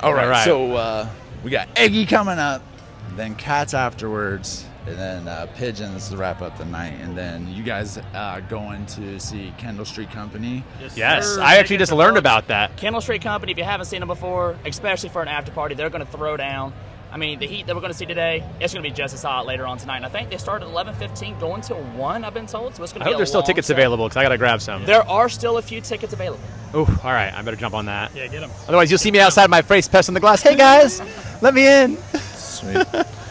All 0.00 0.12
right, 0.14 0.24
All 0.24 0.30
right. 0.30 0.44
so 0.44 0.74
uh, 0.76 1.08
we 1.42 1.50
got 1.50 1.68
Eggy 1.74 2.04
coming 2.06 2.38
up, 2.38 2.62
then 3.16 3.34
Cats 3.34 3.72
afterwards, 3.74 4.66
and 4.86 4.98
then 4.98 5.28
uh, 5.28 5.46
Pigeons 5.56 6.08
to 6.10 6.16
wrap 6.16 6.42
up 6.42 6.56
the 6.58 6.64
night, 6.64 6.94
and 7.00 7.16
then 7.16 7.48
you 7.52 7.62
guys 7.62 7.98
uh, 8.14 8.40
going 8.48 8.84
to 8.86 9.18
see 9.18 9.52
Kendall 9.58 9.84
Street 9.84 10.10
Company. 10.10 10.62
yes. 10.94 11.26
sir. 11.34 11.40
I 11.42 11.56
actually 11.56 11.78
just 11.78 11.92
learned 11.92 12.16
about 12.18 12.48
that. 12.48 12.76
Kendall 12.76 13.00
Street 13.00 13.22
Company, 13.22 13.52
if 13.52 13.58
you 13.58 13.64
haven't 13.64 13.86
seen 13.86 14.00
them 14.00 14.08
before, 14.08 14.56
especially 14.66 15.08
for 15.08 15.22
an 15.22 15.28
after 15.28 15.52
party, 15.52 15.74
they're 15.74 15.90
going 15.90 16.04
to 16.04 16.10
throw 16.12 16.36
down. 16.36 16.72
I 17.10 17.16
mean, 17.16 17.38
the 17.38 17.46
heat 17.46 17.66
that 17.68 17.74
we're 17.76 17.80
going 17.80 17.92
to 17.92 17.96
see 17.96 18.06
today, 18.06 18.42
it's 18.60 18.74
going 18.74 18.82
to 18.82 18.90
be 18.90 18.92
just 18.92 19.14
as 19.14 19.22
hot 19.22 19.46
later 19.46 19.64
on 19.68 19.78
tonight. 19.78 19.98
And 19.98 20.06
I 20.06 20.08
think 20.08 20.30
they 20.30 20.36
start 20.36 20.62
at 20.62 20.68
11:15, 20.68 21.38
going 21.38 21.62
till 21.62 21.80
one. 21.94 22.24
I've 22.24 22.34
been 22.34 22.46
told, 22.48 22.74
so 22.74 22.82
it's 22.82 22.92
going 22.92 23.02
I 23.02 23.04
to 23.04 23.10
be. 23.10 23.12
hope 23.12 23.14
a 23.14 23.18
there's 23.18 23.28
still 23.28 23.42
tickets 23.44 23.68
set. 23.68 23.74
available 23.78 24.06
because 24.06 24.16
I 24.16 24.24
got 24.24 24.30
to 24.30 24.38
grab 24.38 24.60
some. 24.60 24.84
There 24.84 25.08
are 25.08 25.28
still 25.28 25.58
a 25.58 25.62
few 25.62 25.80
tickets 25.80 26.12
available. 26.12 26.42
Ooh, 26.74 26.78
all 27.04 27.12
right. 27.12 27.32
I 27.32 27.40
better 27.42 27.56
jump 27.56 27.74
on 27.74 27.86
that. 27.86 28.12
Yeah, 28.16 28.26
get 28.26 28.40
them. 28.40 28.50
Otherwise, 28.66 28.90
you'll 28.90 28.98
see 28.98 29.12
me 29.12 29.20
outside 29.20 29.48
my 29.48 29.62
face 29.62 29.86
pressed 29.86 30.08
on 30.10 30.14
the 30.14 30.20
glass. 30.20 30.42
Hey, 30.42 30.56
guys, 30.56 31.00
let 31.40 31.54
me 31.54 31.68
in. 31.68 31.96
Sweet. 32.34 32.84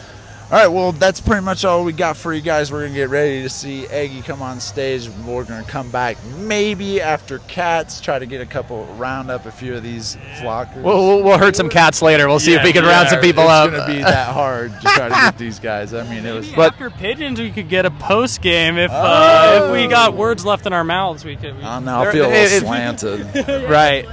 All 0.54 0.60
right, 0.60 0.68
well, 0.68 0.92
that's 0.92 1.20
pretty 1.20 1.42
much 1.44 1.66
all 1.66 1.84
we 1.84 1.94
got 1.94 2.16
for 2.16 2.32
you 2.32 2.40
guys. 2.40 2.72
We're 2.72 2.84
gonna 2.84 2.94
get 2.94 3.10
ready 3.10 3.42
to 3.42 3.50
see 3.50 3.88
Eggy 3.88 4.22
come 4.22 4.44
on 4.44 4.60
stage. 4.60 5.10
We're 5.26 5.46
gonna 5.46 5.64
come 5.64 5.90
back 5.90 6.16
maybe 6.38 7.02
after 7.02 7.40
Cats, 7.40 8.00
try 8.00 8.20
to 8.20 8.28
get 8.28 8.40
a 8.40 8.46
couple, 8.46 8.86
round 8.98 9.32
up 9.32 9.48
a 9.48 9.52
few 9.52 9.74
of 9.74 9.82
these 9.82 10.16
flockers. 10.38 10.84
We'll, 10.84 11.08
we'll, 11.08 11.24
we'll 11.24 11.38
hurt 11.40 11.56
some 11.56 11.70
cats 11.70 12.04
later. 12.04 12.28
We'll 12.28 12.40
see 12.40 12.54
if 12.54 12.64
we 12.64 12.72
can 12.72 12.84
round 12.84 13.10
some 13.10 13.20
people 13.20 13.48
up. 13.48 13.70
it's 13.70 13.80
gonna 13.80 13.94
be 13.96 14.04
that 14.04 14.32
hard 14.32 14.72
to 14.80 14.88
try 14.90 15.10
to 15.10 15.16
get 15.16 15.40
these 15.40 15.58
guys. 15.58 15.92
I 15.92 16.04
mean, 16.08 16.24
it 16.24 16.32
was. 16.36 16.46
Maybe 16.46 16.56
But- 16.56 16.74
after 16.74 16.92
pigeons, 16.92 17.40
we 17.42 17.50
could 17.50 17.68
get 17.68 17.88
a 17.88 17.92
post 17.92 18.44
game 18.44 18.78
if 18.78 18.92
Oh. 18.92 18.96
uh, 18.96 19.66
if 19.66 19.72
we 19.72 19.88
got 19.88 20.14
words 20.14 20.46
left 20.46 20.68
in 20.68 20.74
our 20.74 20.84
mouths. 20.84 21.26
We 21.26 21.36
could. 21.36 21.58
We, 21.58 21.64
I 21.64 21.74
don't 21.78 21.86
know. 21.86 21.98
I 22.02 22.04
There- 22.04 22.12
feel 22.14 22.26
a 22.26 22.30
it- 22.30 22.52
little 22.52 22.58
it- 22.58 23.00
slanted. 23.00 23.68
Right. 23.72 24.06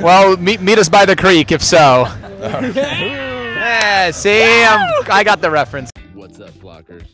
well, 0.00 0.36
meet, 0.38 0.60
meet 0.60 0.78
us 0.78 0.88
by 0.88 1.04
the 1.04 1.14
creek 1.14 1.52
if 1.52 1.62
so. 1.62 2.06
yeah, 3.68 4.10
see, 4.10 4.64
I'm, 4.64 5.04
I 5.10 5.22
got 5.24 5.40
the 5.40 5.50
reference. 5.50 5.90
What's 6.14 6.40
up, 6.40 6.50
flockers? 6.50 7.06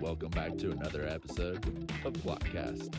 Welcome 0.00 0.30
back 0.30 0.58
to 0.58 0.70
another 0.70 1.06
episode 1.06 1.64
of 2.04 2.12
Flockcast. 2.14 2.92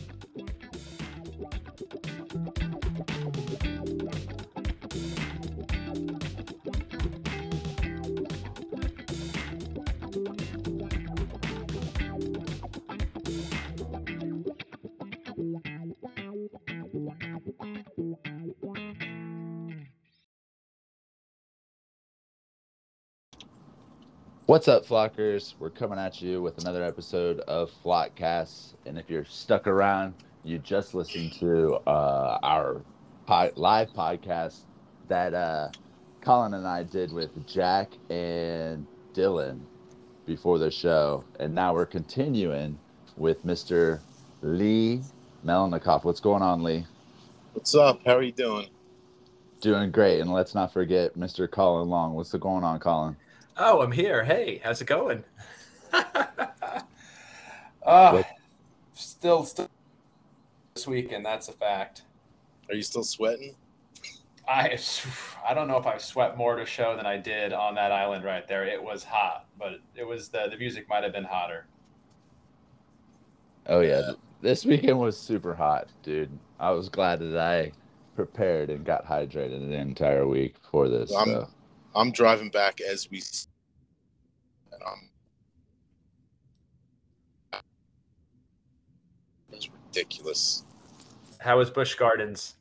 What's 24.48 24.66
up, 24.66 24.86
flockers? 24.86 25.52
We're 25.58 25.68
coming 25.68 25.98
at 25.98 26.22
you 26.22 26.40
with 26.40 26.56
another 26.56 26.82
episode 26.82 27.40
of 27.40 27.70
Flockcast. 27.84 28.76
And 28.86 28.98
if 28.98 29.10
you're 29.10 29.26
stuck 29.26 29.66
around, 29.66 30.14
you 30.42 30.56
just 30.58 30.94
listened 30.94 31.34
to 31.34 31.74
uh, 31.86 32.38
our 32.42 32.80
po- 33.26 33.50
live 33.56 33.90
podcast 33.90 34.60
that 35.08 35.34
uh, 35.34 35.68
Colin 36.22 36.54
and 36.54 36.66
I 36.66 36.82
did 36.82 37.12
with 37.12 37.46
Jack 37.46 37.90
and 38.08 38.86
Dylan 39.12 39.60
before 40.24 40.58
the 40.58 40.70
show. 40.70 41.24
And 41.38 41.54
now 41.54 41.74
we're 41.74 41.84
continuing 41.84 42.78
with 43.18 43.44
Mr. 43.44 44.00
Lee 44.40 45.02
Melnikoff. 45.44 46.04
What's 46.04 46.20
going 46.20 46.40
on, 46.40 46.62
Lee? 46.62 46.86
What's 47.52 47.74
up? 47.74 48.00
How 48.06 48.16
are 48.16 48.22
you 48.22 48.32
doing? 48.32 48.68
Doing 49.60 49.90
great. 49.90 50.20
And 50.20 50.32
let's 50.32 50.54
not 50.54 50.72
forget 50.72 51.18
Mr. 51.18 51.50
Colin 51.50 51.90
Long. 51.90 52.14
What's 52.14 52.32
going 52.32 52.64
on, 52.64 52.80
Colin? 52.80 53.14
Oh, 53.58 53.82
I'm 53.82 53.90
here. 53.92 54.24
Hey, 54.24 54.60
how's 54.62 54.80
it 54.80 54.86
going? 54.86 55.24
uh, 57.84 58.22
still, 58.94 59.44
still 59.44 59.68
this 60.74 60.86
weekend. 60.86 61.24
That's 61.24 61.48
a 61.48 61.52
fact. 61.52 62.02
Are 62.68 62.74
you 62.74 62.82
still 62.82 63.02
sweating? 63.02 63.56
I, 64.48 64.78
I 65.46 65.54
don't 65.54 65.66
know 65.68 65.76
if 65.76 65.86
I've 65.86 66.00
sweat 66.02 66.36
more 66.36 66.56
to 66.56 66.64
show 66.64 66.96
than 66.96 67.04
I 67.04 67.16
did 67.16 67.52
on 67.52 67.74
that 67.74 67.90
island 67.92 68.24
right 68.24 68.46
there. 68.46 68.64
It 68.64 68.82
was 68.82 69.02
hot, 69.04 69.46
but 69.58 69.80
it 69.94 70.06
was 70.06 70.28
the 70.28 70.46
the 70.50 70.56
music 70.56 70.88
might 70.88 71.02
have 71.02 71.12
been 71.12 71.24
hotter. 71.24 71.66
Oh 73.66 73.80
yeah, 73.80 74.00
Yeah. 74.00 74.12
this 74.40 74.64
weekend 74.64 74.98
was 74.98 75.18
super 75.18 75.54
hot, 75.54 75.88
dude. 76.02 76.30
I 76.60 76.70
was 76.70 76.88
glad 76.88 77.18
that 77.20 77.36
I 77.36 77.72
prepared 78.16 78.70
and 78.70 78.84
got 78.86 79.04
hydrated 79.04 79.68
the 79.68 79.76
entire 79.76 80.26
week 80.26 80.54
for 80.70 80.88
this. 80.88 81.14
I'm- 81.14 81.26
so. 81.26 81.48
I'm 81.98 82.12
driving 82.12 82.50
back 82.50 82.80
as 82.80 83.10
we. 83.10 83.18
s- 83.18 83.48
And 84.72 84.80
I'm. 84.86 85.10
It's 89.52 89.68
ridiculous. 89.70 90.62
How 91.40 91.58
was 91.58 91.70
Busch 91.70 91.94
Gardens? 91.96 92.56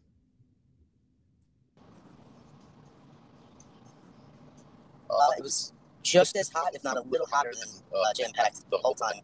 Uh, 5.09 5.15
it 5.37 5.43
was 5.43 5.73
just 6.03 6.35
as 6.35 6.49
hot, 6.49 6.73
if 6.73 6.83
not 6.83 6.97
a 6.97 7.01
little 7.01 7.27
hotter 7.31 7.51
than 7.53 7.69
uh, 7.95 8.13
jam 8.15 8.31
packed 8.35 8.69
the 8.71 8.77
whole 8.77 8.95
time. 8.95 9.21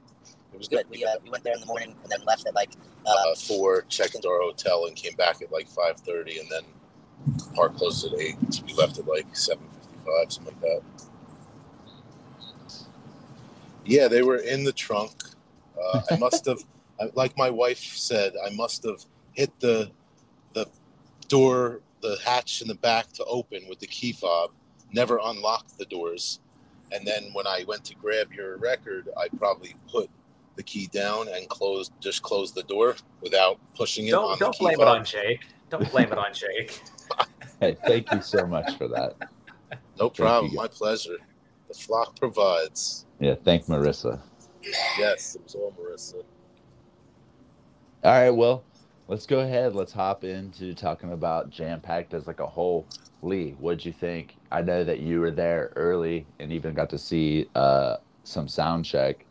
It 0.53 0.57
was 0.59 0.67
Good. 0.67 0.85
We, 0.89 1.03
uh, 1.03 1.15
we 1.23 1.29
went 1.31 1.43
there 1.43 1.53
in 1.53 1.59
the 1.59 1.65
morning 1.65 1.95
and 2.03 2.11
then 2.11 2.21
left 2.25 2.45
at 2.47 2.53
like 2.53 2.71
uh, 3.05 3.09
uh, 3.09 3.35
four, 3.35 3.81
checked 3.89 4.15
into 4.15 4.27
our 4.29 4.41
hotel, 4.41 4.85
and 4.85 4.95
came 4.95 5.15
back 5.15 5.41
at 5.41 5.51
like 5.51 5.67
five 5.67 5.97
thirty, 5.99 6.39
and 6.39 6.47
then 6.51 6.63
park 7.55 7.75
closed 7.75 8.05
at 8.05 8.19
eight. 8.19 8.35
So 8.51 8.63
we 8.65 8.73
left 8.73 8.99
at 8.99 9.07
like 9.07 9.25
seven 9.35 9.65
fifty-five, 10.03 10.31
something 10.31 10.55
like 10.61 10.61
that. 10.61 10.81
Yeah, 13.85 14.07
they 14.07 14.23
were 14.23 14.37
in 14.37 14.63
the 14.63 14.71
trunk. 14.71 15.11
Uh, 15.81 16.01
I 16.11 16.17
must 16.17 16.45
have, 16.45 16.59
like 17.15 17.37
my 17.37 17.49
wife 17.49 17.79
said, 17.79 18.33
I 18.45 18.49
must 18.51 18.83
have 18.83 19.03
hit 19.33 19.51
the 19.59 19.91
the 20.53 20.67
door, 21.27 21.79
the 22.01 22.17
hatch 22.23 22.61
in 22.61 22.67
the 22.67 22.75
back 22.75 23.11
to 23.13 23.25
open 23.25 23.63
with 23.67 23.79
the 23.79 23.87
key 23.87 24.13
fob. 24.13 24.51
Never 24.91 25.19
unlocked 25.23 25.77
the 25.77 25.85
doors, 25.85 26.39
and 26.91 27.05
then 27.05 27.29
when 27.33 27.47
I 27.47 27.65
went 27.67 27.83
to 27.85 27.95
grab 27.95 28.31
your 28.31 28.57
record, 28.57 29.09
I 29.17 29.27
probably 29.37 29.75
put 29.91 30.09
the 30.55 30.63
key 30.63 30.87
down 30.93 31.27
and 31.29 31.49
closed, 31.49 31.91
just 31.99 32.21
closed 32.21 32.53
the 32.53 32.61
door 32.63 32.95
without 33.21 33.59
pushing 33.75 34.07
it. 34.07 34.11
Don't 34.11 34.37
the 34.37 34.45
don't 34.45 34.53
key 34.55 34.65
blame 34.65 34.81
it 34.81 34.87
on 34.87 35.03
Jake. 35.03 35.41
Don't 35.71 35.89
blame 35.89 36.11
it 36.11 36.17
on 36.17 36.33
Jake. 36.33 36.81
Hey, 37.59 37.77
thank 37.85 38.11
you 38.11 38.21
so 38.21 38.45
much 38.45 38.77
for 38.77 38.89
that. 38.89 39.15
No 39.99 40.09
problem. 40.09 40.53
My 40.55 40.67
pleasure. 40.67 41.17
The 41.67 41.73
flock 41.73 42.15
provides. 42.17 43.05
Yeah, 43.19 43.35
thank 43.43 43.65
Marissa. 43.65 44.19
Yes, 44.97 45.35
it 45.35 45.43
was 45.43 45.55
all 45.55 45.73
Marissa. 45.79 46.23
All 48.03 48.11
right, 48.11 48.29
well, 48.31 48.63
let's 49.07 49.25
go 49.25 49.39
ahead. 49.39 49.75
Let's 49.75 49.93
hop 49.93 50.23
into 50.23 50.73
talking 50.73 51.13
about 51.13 51.49
Jam 51.49 51.79
Packed 51.79 52.13
as 52.13 52.27
like 52.27 52.39
a 52.39 52.47
whole. 52.47 52.85
Lee, 53.21 53.55
what'd 53.59 53.85
you 53.85 53.93
think? 53.93 54.35
I 54.51 54.61
know 54.61 54.83
that 54.83 54.99
you 54.99 55.21
were 55.21 55.31
there 55.31 55.71
early 55.77 56.25
and 56.39 56.51
even 56.51 56.73
got 56.73 56.89
to 56.89 56.97
see 56.97 57.47
uh, 57.55 57.97
some 58.25 58.49
sound 58.49 58.83
check. 58.83 59.25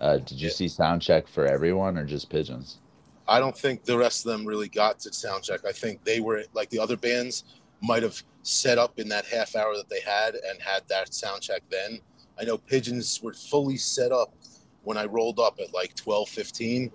Uh, 0.00 0.18
did 0.18 0.40
you 0.40 0.46
Yeah. 0.48 0.54
see 0.54 0.68
sound 0.68 1.02
check 1.02 1.26
for 1.26 1.44
everyone 1.44 1.98
or 1.98 2.04
just 2.04 2.30
pigeons? 2.30 2.78
I 3.26 3.40
don't 3.40 3.56
think 3.56 3.84
the 3.84 3.98
rest 3.98 4.24
of 4.24 4.32
them 4.32 4.46
really 4.46 4.68
got 4.68 5.00
to 5.00 5.12
sound 5.12 5.42
check. 5.44 5.64
I 5.64 5.72
think 5.72 6.04
they 6.04 6.20
were 6.20 6.44
like 6.52 6.70
the 6.70 6.78
other 6.78 6.96
bands 6.96 7.44
might 7.86 8.02
have 8.02 8.22
set 8.42 8.78
up 8.78 8.98
in 8.98 9.08
that 9.08 9.24
half 9.26 9.56
hour 9.56 9.76
that 9.76 9.88
they 9.88 10.00
had 10.00 10.34
and 10.34 10.60
had 10.60 10.82
that 10.88 11.14
sound 11.14 11.42
check 11.42 11.62
then. 11.70 11.98
I 12.38 12.44
know 12.44 12.58
pigeons 12.58 13.20
were 13.22 13.34
fully 13.34 13.76
set 13.76 14.12
up 14.12 14.34
when 14.82 14.96
I 14.96 15.04
rolled 15.04 15.40
up 15.40 15.58
at 15.60 15.72
like 15.72 15.94
twelve 15.94 16.28
fifteen, 16.28 16.90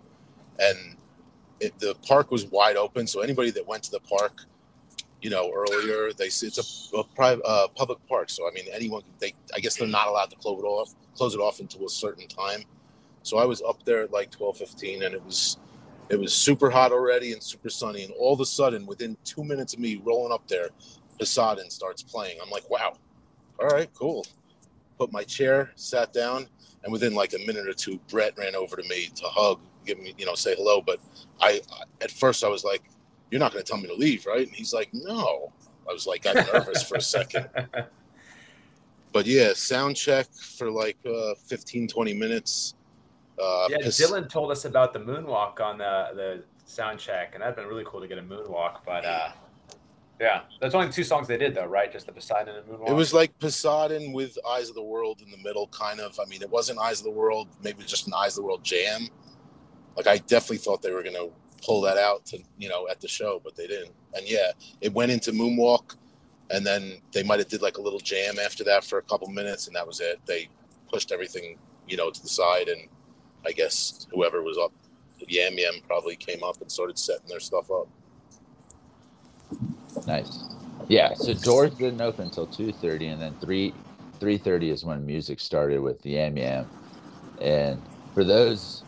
and 0.60 0.98
it, 1.60 1.77
the 1.79 1.96
park 2.08 2.31
was 2.31 2.46
wide 2.46 2.77
open. 2.77 3.08
So 3.08 3.22
anybody 3.22 3.51
that 3.51 3.67
went 3.67 3.84
to 3.84 3.91
the 3.91 4.00
park, 4.01 4.41
you 5.22 5.29
know, 5.29 5.51
earlier, 5.53 6.13
they 6.13 6.25
it's 6.25 6.91
a, 6.93 6.98
a 6.98 7.03
private 7.03 7.43
uh, 7.46 7.67
public 7.69 8.00
park. 8.08 8.29
So 8.29 8.48
I 8.48 8.51
mean, 8.51 8.65
anyone 8.72 9.03
they 9.19 9.34
I 9.55 9.60
guess 9.60 9.75
they're 9.75 9.88
not 9.88 10.08
allowed 10.08 10.29
to 10.31 10.36
close 10.36 10.60
it 10.60 10.65
off 10.65 10.93
close 11.15 11.34
it 11.34 11.39
off 11.39 11.60
until 11.60 11.86
a 11.86 11.89
certain 11.89 12.27
time. 12.27 12.63
So 13.24 13.38
I 13.38 13.46
was 13.46 13.62
up 13.62 13.84
there 13.86 14.03
at 14.03 14.12
like 14.12 14.31
twelve 14.31 14.58
fifteen, 14.58 15.03
and 15.03 15.13
it 15.13 15.24
was 15.24 15.58
it 16.10 16.20
was 16.20 16.34
super 16.34 16.70
hot 16.70 16.92
already 16.92 17.34
and 17.34 17.42
super 17.42 17.70
sunny. 17.70 18.04
And 18.04 18.13
all 18.13 18.34
of 18.34 18.39
a 18.39 18.46
sudden, 18.46 18.86
within 18.86 19.18
two 19.24 19.44
minutes 19.44 19.74
of 19.74 19.80
me 19.80 20.01
rolling 20.04 20.32
up 20.32 20.48
there, 20.48 20.70
Poseidon 21.18 21.70
starts 21.70 22.01
playing. 22.01 22.38
I'm 22.42 22.50
like, 22.50 22.70
wow, 22.70 22.94
all 23.60 23.68
right, 23.68 23.89
cool. 23.94 24.25
Put 24.98 25.12
my 25.12 25.24
chair, 25.24 25.72
sat 25.75 26.13
down, 26.13 26.48
and 26.84 26.92
within 26.92 27.13
like 27.13 27.34
a 27.34 27.46
minute 27.46 27.68
or 27.68 27.74
two, 27.74 28.00
Brett 28.10 28.38
ran 28.38 28.56
over 28.56 28.75
to 28.75 28.88
me 28.89 29.10
to 29.16 29.25
hug, 29.25 29.60
give 29.86 30.00
me, 30.00 30.13
you 30.18 30.25
know, 30.25 30.36
say 30.36 30.56
hello. 30.56 30.82
But 30.82 31.00
I, 31.42 31.62
at 32.01 32.12
first, 32.12 32.44
I 32.44 32.48
was 32.48 32.63
like, 32.63 32.84
you're 33.32 33.39
not 33.39 33.54
going 33.54 33.63
to 33.63 33.70
tell 33.70 33.80
me 33.80 33.88
to 33.88 33.96
leave, 33.96 34.25
right? 34.25 34.48
And 34.48 34.56
he's 34.56 34.74
like, 34.74 34.89
no. 34.94 35.51
I 35.88 35.94
was 35.94 36.08
like, 36.08 36.24
got 36.24 36.36
nervous 36.54 36.84
for 36.84 36.96
a 36.96 37.01
second. 37.01 37.50
But 39.12 39.25
yeah, 39.25 39.54
sound 39.56 39.96
check 39.96 40.28
for 40.32 40.70
like 40.70 40.98
uh, 41.06 41.34
15, 41.48 41.88
20 41.88 42.13
minutes. 42.13 42.75
Uh, 43.41 43.67
yeah, 43.69 43.77
Dylan 43.77 44.29
told 44.29 44.51
us 44.51 44.65
about 44.65 44.93
the 44.93 45.00
moonwalk 45.00 45.62
on 45.62 45.77
the 45.77 46.10
the 46.13 46.43
sound 46.65 47.00
check, 47.00 47.34
and 47.34 47.41
that'd 47.41 47.55
been 47.55 47.67
really 47.67 47.86
cool 47.86 48.01
to 48.01 48.08
get 48.08 48.17
a 48.17 48.22
moonwalk. 48.22 48.79
But 48.86 49.05
uh, 49.05 49.31
yeah, 50.19 50.41
that's 50.60 50.75
only 50.75 50.91
two 50.91 51.03
songs 51.03 51.27
they 51.27 51.38
did 51.38 51.55
though, 51.55 51.65
right? 51.65 51.91
Just 51.91 52.05
the 52.05 52.12
Poseidon 52.12 52.55
and 52.55 52.65
moonwalk. 52.65 52.89
It 52.89 52.93
was 52.93 53.13
like 53.13 53.38
Poseidon 53.39 54.12
with 54.12 54.38
Eyes 54.48 54.69
of 54.69 54.75
the 54.75 54.84
World 54.84 55.22
in 55.22 55.31
the 55.31 55.38
middle, 55.38 55.67
kind 55.67 56.00
of. 56.00 56.19
I 56.19 56.27
mean, 56.27 56.41
it 56.41 56.50
wasn't 56.50 56.79
Eyes 56.79 57.00
of 57.00 57.05
the 57.05 57.12
World, 57.12 57.48
maybe 57.63 57.84
just 57.84 58.08
an 58.08 58.13
Eyes 58.13 58.38
of 58.38 58.43
the 58.43 58.48
World 58.48 58.63
jam. 58.63 59.08
Like, 59.96 60.08
I 60.08 60.17
definitely 60.17 60.58
thought 60.58 60.81
they 60.81 60.91
were 60.91 61.03
going 61.03 61.15
to 61.15 61.31
pull 61.65 61.81
that 61.81 61.98
out 61.98 62.25
to, 62.27 62.39
you 62.58 62.69
know, 62.69 62.88
at 62.89 63.01
the 63.01 63.08
show, 63.08 63.41
but 63.43 63.55
they 63.55 63.67
didn't. 63.67 63.93
And 64.13 64.27
yeah, 64.27 64.51
it 64.81 64.93
went 64.93 65.12
into 65.12 65.31
Moonwalk, 65.31 65.96
and 66.50 66.65
then 66.65 67.00
they 67.13 67.24
might 67.24 67.39
have 67.39 67.48
did 67.48 67.62
like 67.62 67.77
a 67.77 67.81
little 67.81 68.00
jam 68.00 68.39
after 68.39 68.63
that 68.65 68.84
for 68.84 68.98
a 69.00 69.03
couple 69.03 69.27
minutes, 69.29 69.67
and 69.67 69.75
that 69.75 69.88
was 69.88 70.00
it. 70.00 70.19
They 70.25 70.50
pushed 70.91 71.12
everything, 71.12 71.58
you 71.88 71.96
know, 71.98 72.10
to 72.12 72.22
the 72.22 72.29
side, 72.29 72.67
and 72.67 72.81
I 73.46 73.51
guess 73.51 74.08
whoever 74.13 74.41
was 74.41 74.58
up, 74.58 74.72
Yam 75.27 75.58
Yam 75.58 75.75
probably 75.88 76.15
came 76.15 76.43
up 76.43 76.62
and 76.62 76.72
started 76.72 76.98
setting 76.98 77.27
their 77.27 77.39
stuff 77.39 77.69
up. 77.72 77.88
Nice. 80.08 80.43
Yeah, 80.88 81.13
so 81.13 81.34
doors 81.34 81.74
didn't 81.75 82.01
open 82.01 82.25
until 82.25 82.48
two 82.48 82.72
thirty, 82.72 83.08
and 83.08 83.22
then 83.22 83.36
three 83.41 83.74
three 84.19 84.38
thirty 84.38 84.69
is 84.72 84.84
when 84.84 85.05
music 85.05 85.39
started 85.39 85.79
with 85.79 86.05
Yam 86.05 86.38
Yam. 86.38 86.67
And 87.41 87.81
for 88.13 88.24
those 88.24 88.84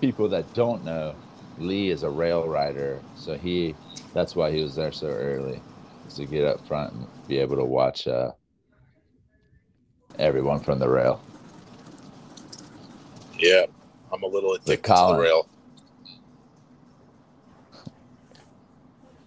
people 0.00 0.28
that 0.28 0.52
don't 0.54 0.84
know, 0.84 1.14
Lee 1.58 1.90
is 1.90 2.02
a 2.02 2.10
rail 2.10 2.46
rider, 2.48 3.00
so 3.16 3.36
he 3.36 3.74
that's 4.12 4.34
why 4.34 4.50
he 4.50 4.62
was 4.62 4.74
there 4.74 4.92
so 4.92 5.08
early, 5.08 5.60
is 6.06 6.14
to 6.14 6.26
get 6.26 6.44
up 6.44 6.66
front 6.66 6.92
and 6.94 7.06
be 7.28 7.38
able 7.38 7.56
to 7.56 7.64
watch 7.64 8.06
uh, 8.08 8.32
everyone 10.18 10.60
from 10.60 10.78
the 10.78 10.88
rail. 10.88 11.22
Yeah, 13.38 13.66
I'm 14.12 14.22
a 14.22 14.26
little 14.26 14.52
addicted 14.54 14.76
to 14.76 14.82
the 14.82 14.94
Colin. 14.94 15.20
rail. 15.20 15.48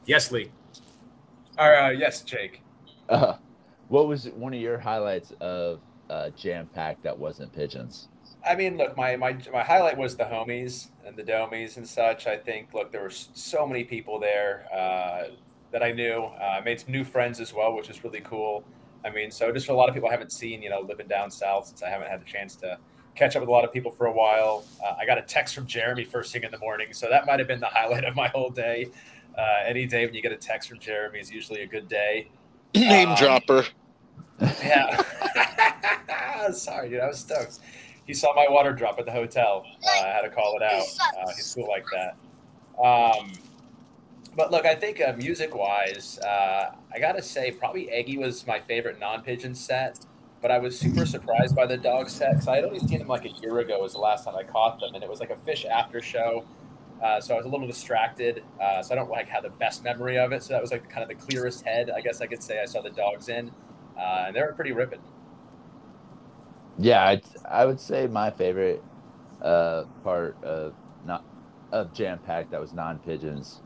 yes, 0.06 0.32
Lee. 0.32 0.50
Or 1.58 1.76
uh, 1.76 1.90
yes, 1.90 2.22
Jake. 2.22 2.62
Uh, 3.10 3.36
what 3.90 4.08
was 4.08 4.30
one 4.30 4.54
of 4.54 4.62
your 4.62 4.78
highlights 4.78 5.34
of 5.42 5.82
uh, 6.10 6.30
Jam 6.32 6.68
Pack 6.74 7.02
that 7.04 7.18
wasn't 7.18 7.54
pigeons? 7.54 8.08
I 8.48 8.56
mean, 8.56 8.78
look, 8.78 8.96
my, 8.96 9.16
my 9.18 9.38
my 9.52 9.64
highlight 9.64 9.98
was 9.98 10.16
the 10.16 10.24
homies 10.24 10.90
and 11.06 11.16
the 11.18 11.24
domies 11.24 11.78
and 11.78 11.88
such. 11.88 12.26
I 12.26 12.38
think, 12.38 12.74
look, 12.74 12.92
there 12.92 13.02
were 13.02 13.10
so 13.10 13.68
many 13.68 13.84
people 13.84 14.20
there 14.20 14.66
uh, 14.74 15.36
that 15.72 15.84
I 15.84 15.92
knew. 15.92 16.24
Uh, 16.40 16.58
I 16.60 16.62
made 16.62 16.80
some 16.80 16.92
new 16.92 17.04
friends 17.04 17.40
as 17.40 17.54
well, 17.54 17.76
which 17.76 17.90
was 17.90 18.04
really 18.04 18.22
cool. 18.22 18.64
I 19.04 19.10
mean, 19.10 19.32
so 19.32 19.52
just 19.52 19.66
for 19.66 19.74
a 19.74 19.76
lot 19.76 19.90
of 19.90 19.96
people 19.96 20.10
I 20.10 20.14
haven't 20.14 20.32
seen, 20.32 20.62
you 20.62 20.70
know, 20.70 20.82
living 20.82 21.08
down 21.08 21.32
south 21.32 21.68
since 21.68 21.84
I 21.84 21.90
haven't 21.90 22.10
had 22.10 22.22
the 22.22 22.26
chance 22.26 22.56
to 22.58 22.78
catch 23.20 23.36
up 23.36 23.42
with 23.42 23.50
a 23.50 23.52
lot 23.52 23.66
of 23.66 23.74
people 23.74 23.92
for 23.92 24.08
a 24.08 24.12
while. 24.12 24.64
Uh, 24.84 24.96
I 24.98 25.06
got 25.06 25.18
a 25.18 25.22
text 25.22 25.54
from 25.54 25.68
Jeremy 25.68 26.06
first 26.06 26.32
thing 26.32 26.44
in 26.44 26.52
the 26.52 26.58
morning, 26.58 26.94
so 26.94 27.10
that 27.10 27.26
might 27.26 27.40
have 27.40 27.48
been 27.48 27.60
the 27.60 27.66
highlight 27.72 28.06
of 28.06 28.16
my 28.16 28.30
whole 28.30 28.50
day. 28.50 28.90
Uh, 29.38 29.42
any 29.68 29.86
day 29.86 30.06
when 30.06 30.16
you 30.16 30.22
get 30.22 30.32
a 30.32 30.38
text 30.38 30.70
from 30.70 30.80
Jeremy 30.80 31.20
is 31.20 31.30
usually 31.30 31.62
a 31.62 31.68
good 31.68 31.88
day. 31.88 32.30
Name 32.76 33.10
Um, 33.10 33.16
dropper. 33.16 33.66
Yeah. 34.42 35.02
Sorry, 36.52 36.90
dude. 36.90 37.02
I 37.02 37.08
was 37.08 37.20
stoked. 37.20 37.60
He 38.08 38.14
saw 38.14 38.34
my 38.34 38.48
water 38.50 38.74
drop 38.74 38.98
at 38.98 39.06
the 39.06 39.12
hotel. 39.12 39.64
Uh, 39.86 40.06
I 40.06 40.08
had 40.08 40.22
to 40.22 40.30
call 40.30 40.56
it 40.58 40.64
out. 40.64 40.84
Uh, 41.22 41.30
he's 41.36 41.54
cool 41.54 41.68
like 41.68 41.86
that. 41.94 42.16
Um, 42.84 43.34
but 44.36 44.52
look, 44.52 44.66
I 44.66 44.74
think 44.76 45.02
uh, 45.02 45.14
music 45.18 45.54
wise, 45.54 46.20
uh, 46.20 46.72
I 46.94 47.00
got 47.00 47.14
to 47.18 47.22
say, 47.22 47.52
probably 47.52 47.90
Eggy 47.92 48.18
was 48.18 48.48
my 48.48 48.60
favorite 48.60 49.00
non 49.00 49.22
pigeon 49.22 49.54
set. 49.54 50.00
But 50.42 50.52
I 50.52 50.58
was 50.60 50.80
super 50.80 51.06
surprised 51.06 51.56
by 51.56 51.66
the 51.66 51.78
dog 51.78 52.10
set 52.10 52.32
because 52.32 52.48
I 52.48 52.56
had 52.56 52.66
only 52.66 52.80
seen 52.80 53.00
them 53.00 53.08
like 53.08 53.26
a 53.26 53.30
year 53.30 53.60
ago, 53.60 53.82
was 53.82 53.94
the 53.94 54.00
last 54.00 54.24
time 54.24 54.36
I 54.36 54.44
caught 54.44 54.80
them. 54.80 54.96
And 54.96 55.04
it 55.04 55.10
was 55.10 55.20
like 55.20 55.32
a 55.32 55.36
Phish 55.36 55.66
after 55.66 56.02
show. 56.02 56.46
Uh, 57.04 57.20
so 57.20 57.34
I 57.34 57.38
was 57.38 57.46
a 57.46 57.50
little 57.50 57.68
distracted. 57.68 58.44
Uh, 58.62 58.82
so 58.82 58.94
I 58.94 58.96
don't 58.96 59.10
like 59.10 59.28
have 59.30 59.44
the 59.44 59.50
best 59.50 59.84
memory 59.84 60.18
of 60.18 60.32
it. 60.32 60.44
So 60.44 60.54
that 60.54 60.62
was 60.62 60.72
like 60.72 60.90
kind 60.90 61.04
of 61.04 61.10
the 61.10 61.16
clearest 61.16 61.66
head, 61.66 61.90
I 61.90 62.02
guess 62.02 62.22
I 62.22 62.28
could 62.28 62.42
say 62.44 62.62
I 62.62 62.66
saw 62.66 62.82
the 62.82 62.90
dogs 62.90 63.30
in. 63.30 63.52
Uh, 63.98 64.26
and 64.28 64.36
they 64.36 64.42
were 64.42 64.54
pretty 64.54 64.72
ripping. 64.72 65.00
Yeah, 66.78 67.04
I 67.04 67.22
I 67.46 67.66
would 67.66 67.80
say 67.80 68.08
my 68.08 68.32
favorite 68.32 68.82
uh, 69.42 69.84
part 70.04 70.42
of 70.44 70.74
not 71.06 71.26
of 71.72 71.94
Jam 71.94 72.20
Pack 72.20 72.50
that 72.52 72.62
was 72.62 72.74
non 72.74 73.00
pigeons 73.00 73.62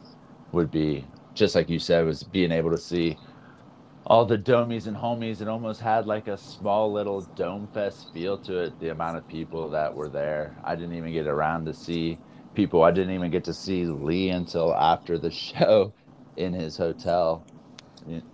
would 0.51 0.72
be 0.72 1.06
just 1.36 1.56
like 1.56 1.70
you 1.70 1.80
said 1.80 2.06
was 2.06 2.24
being 2.24 2.51
able 2.51 2.72
to 2.72 2.77
see 2.77 3.18
all 4.05 4.25
the 4.25 4.38
domies 4.38 4.88
and 4.88 4.98
homies. 4.98 5.41
It 5.41 5.48
almost 5.50 5.81
had 5.81 6.07
like 6.07 6.27
a 6.27 6.38
small 6.38 6.91
little 6.93 7.22
dome 7.36 7.69
fest 7.74 8.10
feel 8.13 8.39
to 8.39 8.60
it. 8.60 8.79
The 8.79 8.89
amount 8.89 9.17
of 9.17 9.27
people 9.27 9.69
that 9.72 9.95
were 9.95 10.10
there, 10.10 10.60
I 10.63 10.75
didn't 10.75 10.95
even 10.95 11.13
get 11.13 11.27
around 11.27 11.65
to 11.65 11.74
see 11.75 12.22
people. 12.55 12.83
I 12.83 12.91
didn't 12.91 13.15
even 13.15 13.31
get 13.31 13.45
to 13.45 13.53
see 13.55 13.86
Lee 13.86 14.29
until 14.29 14.75
after 14.75 15.19
the 15.19 15.31
show 15.33 15.95
in 16.38 16.53
his 16.53 16.77
hotel. 16.77 17.48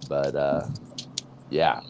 But 0.09 0.35
uh, 0.35 0.67
yeah, 1.49 1.81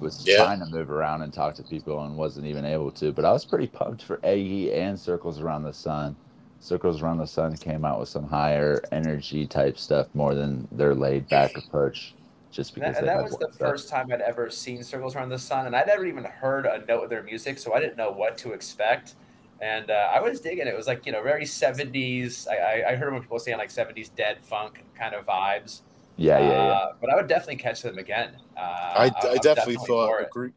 was 0.00 0.24
Yeah. 0.24 0.34
trying 0.34 0.60
to 0.60 0.66
move 0.66 0.90
around 0.90 1.22
and 1.22 1.32
talk 1.32 1.56
to 1.56 1.64
people 1.64 2.04
and 2.04 2.16
wasn't 2.16 2.46
even 2.46 2.64
able 2.66 2.92
to. 2.92 3.12
But 3.12 3.24
I 3.26 3.32
was 3.32 3.46
pretty 3.46 3.68
pumped 3.68 4.04
for 4.04 4.20
Eggy 4.24 4.72
and 4.74 5.00
Circles 5.00 5.40
Around 5.40 5.64
the 5.64 5.72
Sun. 5.74 6.18
Circles 6.60 7.02
Around 7.02 7.18
the 7.18 7.26
Sun 7.26 7.58
came 7.58 7.84
out 7.84 8.00
with 8.00 8.08
some 8.10 8.26
higher 8.26 8.86
energy 8.92 9.46
type 9.48 9.78
stuff 9.78 10.08
more 10.14 10.34
than 10.34 10.68
their 10.72 10.94
laid 10.94 11.28
back 11.28 11.58
approach. 11.58 12.16
Just 12.54 12.76
And 12.76 12.84
because 12.84 12.96
that, 12.96 13.06
that 13.06 13.22
was 13.24 13.36
the 13.36 13.50
first 13.58 13.88
time 13.88 14.12
I'd 14.12 14.20
ever 14.20 14.48
seen 14.48 14.84
Circles 14.84 15.16
Around 15.16 15.30
the 15.30 15.38
Sun, 15.38 15.66
and 15.66 15.74
I'd 15.74 15.88
never 15.88 16.06
even 16.06 16.22
heard 16.22 16.66
a 16.66 16.84
note 16.86 17.02
of 17.02 17.10
their 17.10 17.24
music, 17.24 17.58
so 17.58 17.74
I 17.74 17.80
didn't 17.80 17.96
know 17.96 18.12
what 18.12 18.38
to 18.38 18.52
expect. 18.52 19.16
And 19.60 19.90
uh, 19.90 20.10
I 20.14 20.20
was 20.20 20.40
digging 20.40 20.60
it. 20.60 20.68
It 20.68 20.76
was 20.76 20.86
like, 20.86 21.04
you 21.04 21.10
know, 21.10 21.20
very 21.20 21.44
70s. 21.44 22.46
I, 22.46 22.54
I, 22.54 22.90
I 22.92 22.94
heard 22.94 23.12
when 23.12 23.22
people 23.22 23.40
saying 23.40 23.58
like 23.58 23.70
70s 23.70 24.14
dead 24.14 24.40
funk 24.40 24.84
kind 24.94 25.16
of 25.16 25.26
vibes. 25.26 25.80
Yeah, 26.16 26.38
yeah, 26.38 26.46
yeah. 26.46 26.56
Uh, 26.56 26.92
but 27.00 27.10
I 27.10 27.16
would 27.16 27.26
definitely 27.26 27.56
catch 27.56 27.82
them 27.82 27.98
again. 27.98 28.36
Uh, 28.56 28.60
I, 28.60 29.04
I'm 29.06 29.30
I 29.32 29.36
definitely 29.38 29.74
thought 29.74 30.20
it. 30.20 30.26
agree. 30.28 30.52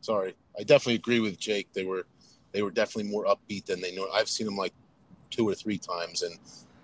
Sorry, 0.00 0.34
I 0.58 0.62
definitely 0.62 0.94
agree 0.94 1.20
with 1.20 1.38
Jake. 1.38 1.70
They 1.74 1.84
were 1.84 2.06
they 2.52 2.62
were 2.62 2.70
definitely 2.70 3.10
more 3.10 3.26
upbeat 3.26 3.66
than 3.66 3.82
they 3.82 3.94
know. 3.94 4.08
I've 4.14 4.30
seen 4.30 4.46
them 4.46 4.56
like 4.56 4.72
two 5.30 5.46
or 5.46 5.54
three 5.54 5.76
times, 5.76 6.22
and 6.22 6.38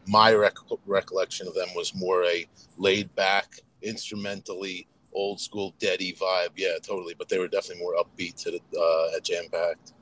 my 0.07 0.35
rec- 0.35 0.59
recollection 0.85 1.47
of 1.47 1.55
them 1.55 1.69
was 1.75 1.95
more 1.95 2.25
a 2.25 2.47
laid 2.77 3.15
back, 3.15 3.61
instrumentally 3.83 4.87
old 5.13 5.41
school 5.41 5.75
deady 5.79 6.13
vibe. 6.13 6.51
Yeah, 6.57 6.79
totally. 6.83 7.15
But 7.15 7.29
they 7.29 7.39
were 7.39 7.49
definitely 7.49 7.83
more 7.83 7.95
upbeat 7.95 8.37
to 8.45 8.53
the 8.53 8.79
uh, 8.79 9.17
at 9.17 9.25
Jam 9.25 9.45
Packed. 9.51 9.93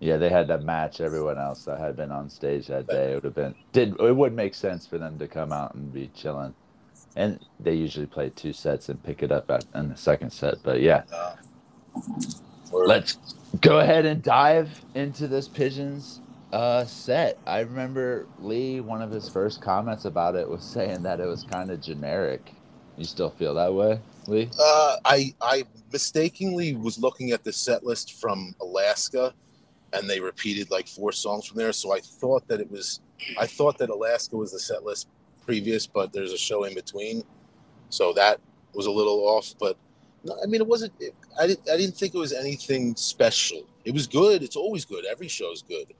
Yeah, 0.00 0.16
they 0.16 0.30
had 0.30 0.48
to 0.48 0.58
match 0.58 1.00
everyone 1.00 1.38
else 1.38 1.64
that 1.64 1.78
had 1.78 1.96
been 1.96 2.10
on 2.10 2.30
stage 2.30 2.68
that 2.68 2.86
day. 2.86 3.12
It 3.12 3.14
would 3.16 3.24
have 3.24 3.34
been 3.34 3.54
did 3.72 3.98
it 4.00 4.16
would 4.16 4.34
make 4.34 4.54
sense 4.54 4.86
for 4.86 4.98
them 4.98 5.18
to 5.18 5.28
come 5.28 5.52
out 5.52 5.74
and 5.74 5.92
be 5.92 6.10
chilling. 6.14 6.54
And 7.16 7.40
they 7.58 7.74
usually 7.74 8.06
play 8.06 8.30
two 8.30 8.52
sets 8.52 8.88
and 8.88 9.02
pick 9.02 9.22
it 9.22 9.32
up 9.32 9.50
at, 9.50 9.64
in 9.74 9.88
the 9.88 9.96
second 9.96 10.30
set. 10.30 10.62
But 10.62 10.80
yeah, 10.80 11.02
Word. 12.70 12.86
Let's 12.86 13.18
go 13.60 13.80
ahead 13.80 14.06
and 14.06 14.22
dive 14.22 14.84
into 14.94 15.26
this 15.26 15.48
Pigeons 15.48 16.20
uh, 16.52 16.84
set. 16.84 17.38
I 17.46 17.60
remember 17.60 18.26
Lee, 18.38 18.80
one 18.80 19.02
of 19.02 19.10
his 19.10 19.28
first 19.28 19.60
comments 19.60 20.04
about 20.04 20.36
it 20.36 20.48
was 20.48 20.62
saying 20.62 21.02
that 21.02 21.20
it 21.20 21.26
was 21.26 21.42
kind 21.42 21.70
of 21.70 21.80
generic. 21.80 22.52
You 22.96 23.04
still 23.04 23.30
feel 23.30 23.54
that 23.54 23.72
way, 23.72 24.00
Lee? 24.26 24.50
Uh, 24.58 24.96
I 25.04 25.34
I 25.40 25.64
mistakenly 25.92 26.74
was 26.74 26.98
looking 26.98 27.30
at 27.32 27.44
the 27.44 27.52
set 27.52 27.84
list 27.84 28.20
from 28.20 28.54
Alaska, 28.60 29.32
and 29.92 30.08
they 30.08 30.20
repeated 30.20 30.70
like 30.70 30.86
four 30.86 31.12
songs 31.12 31.46
from 31.46 31.58
there. 31.58 31.72
So 31.72 31.92
I 31.92 32.00
thought 32.00 32.46
that 32.48 32.60
it 32.60 32.70
was, 32.70 33.00
I 33.38 33.46
thought 33.46 33.78
that 33.78 33.90
Alaska 33.90 34.36
was 34.36 34.52
the 34.52 34.60
set 34.60 34.84
list 34.84 35.08
previous, 35.46 35.86
but 35.86 36.12
there's 36.12 36.32
a 36.32 36.38
show 36.38 36.64
in 36.64 36.74
between, 36.74 37.22
so 37.88 38.12
that 38.12 38.40
was 38.74 38.86
a 38.86 38.90
little 38.90 39.26
off. 39.28 39.54
But 39.58 39.76
no, 40.24 40.36
I 40.42 40.46
mean, 40.46 40.60
it 40.60 40.66
wasn't. 40.66 40.92
It, 41.00 41.14
I 41.38 41.46
didn't. 41.46 41.68
I 41.70 41.76
didn't 41.76 41.96
think 41.96 42.14
it 42.14 42.18
was 42.18 42.32
anything 42.32 42.94
special. 42.96 43.66
It 43.84 43.94
was 43.94 44.06
good. 44.06 44.42
It's 44.42 44.56
always 44.56 44.84
good. 44.84 45.06
Every 45.06 45.28
show's 45.28 45.62
good. 45.62 45.92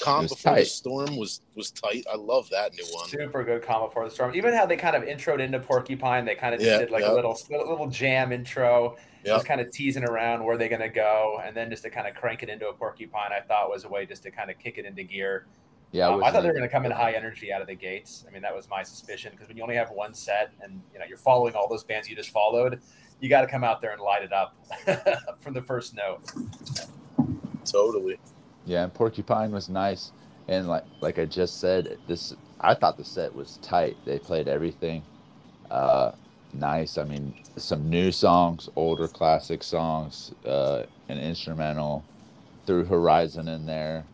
Calm 0.00 0.20
It 0.20 0.22
was 0.24 0.32
before 0.32 0.54
the 0.56 0.64
storm 0.64 1.16
was 1.16 1.40
was 1.54 1.70
tight. 1.70 2.04
I 2.12 2.16
love 2.16 2.50
that 2.50 2.74
new 2.74 2.84
one. 2.92 3.08
Super 3.08 3.42
good 3.44 3.62
combo 3.62 3.88
for 3.88 4.04
the 4.04 4.10
storm. 4.14 4.34
Even 4.34 4.52
how 4.54 4.66
they 4.66 4.76
kind 4.76 4.94
of 4.94 5.02
introed 5.04 5.40
into 5.40 5.58
Porcupine, 5.58 6.24
they 6.24 6.34
kind 6.34 6.54
of 6.54 6.60
just 6.60 6.70
Yeah, 6.70 6.78
did 6.78 6.90
like 6.90 7.02
yeah. 7.02 7.12
a 7.12 7.14
little 7.14 7.38
little 7.50 7.86
jam 7.88 8.30
intro, 8.32 8.96
Yeah. 9.24 9.34
just 9.34 9.46
kind 9.46 9.60
of 9.60 9.70
teasing 9.72 10.04
around 10.04 10.44
where 10.44 10.58
they're 10.58 10.68
gonna 10.68 10.88
go, 10.90 11.40
and 11.44 11.56
then 11.56 11.70
just 11.70 11.82
to 11.84 11.90
kind 11.90 12.06
of 12.06 12.14
crank 12.14 12.42
it 12.42 12.48
into 12.50 12.68
a 12.68 12.72
Porcupine. 12.74 13.32
I 13.32 13.40
thought 13.40 13.70
was 13.70 13.84
a 13.84 13.88
way 13.88 14.04
just 14.06 14.22
to 14.24 14.30
kind 14.30 14.50
of 14.50 14.58
kick 14.58 14.76
it 14.78 14.84
into 14.84 15.02
gear. 15.02 15.46
Yeah, 15.92 16.08
Um, 16.08 16.22
I 16.22 16.30
thought 16.30 16.42
they 16.42 16.48
were 16.48 16.52
going 16.52 16.68
to 16.68 16.72
come 16.72 16.84
in 16.84 16.90
high 16.90 17.12
energy 17.12 17.52
out 17.52 17.60
of 17.60 17.68
the 17.68 17.74
gates. 17.74 18.24
I 18.28 18.32
mean, 18.32 18.42
that 18.42 18.54
was 18.54 18.68
my 18.68 18.82
suspicion 18.82 19.30
because 19.30 19.46
when 19.46 19.56
you 19.56 19.62
only 19.62 19.76
have 19.76 19.90
one 19.92 20.14
set 20.14 20.50
and 20.60 20.82
you 20.92 20.98
know 20.98 21.04
you're 21.08 21.16
following 21.16 21.54
all 21.54 21.68
those 21.68 21.84
bands 21.84 22.10
you 22.10 22.16
just 22.16 22.30
followed, 22.30 22.80
you 23.20 23.28
got 23.28 23.42
to 23.42 23.46
come 23.46 23.62
out 23.62 23.80
there 23.80 23.92
and 23.92 24.02
light 24.02 24.24
it 24.24 24.32
up 24.32 24.56
from 25.40 25.54
the 25.54 25.62
first 25.62 25.94
note. 25.94 26.20
Totally. 27.64 28.18
Yeah, 28.66 28.82
and 28.84 28.92
Porcupine 28.92 29.52
was 29.52 29.68
nice, 29.68 30.10
and 30.48 30.68
like 30.68 30.84
like 31.00 31.18
I 31.18 31.24
just 31.24 31.60
said, 31.60 31.96
this 32.08 32.34
I 32.60 32.74
thought 32.74 32.96
the 32.98 33.04
set 33.04 33.34
was 33.34 33.58
tight. 33.62 33.96
They 34.04 34.18
played 34.18 34.48
everything, 34.48 35.02
uh, 35.70 36.12
nice. 36.52 36.98
I 36.98 37.04
mean, 37.04 37.32
some 37.56 37.88
new 37.88 38.10
songs, 38.10 38.68
older 38.76 39.06
classic 39.08 39.62
songs, 39.62 40.32
uh, 40.44 40.82
an 41.08 41.18
instrumental, 41.18 42.04
through 42.66 42.84
Horizon 42.86 43.46
in 43.48 43.66
there. 43.66 44.04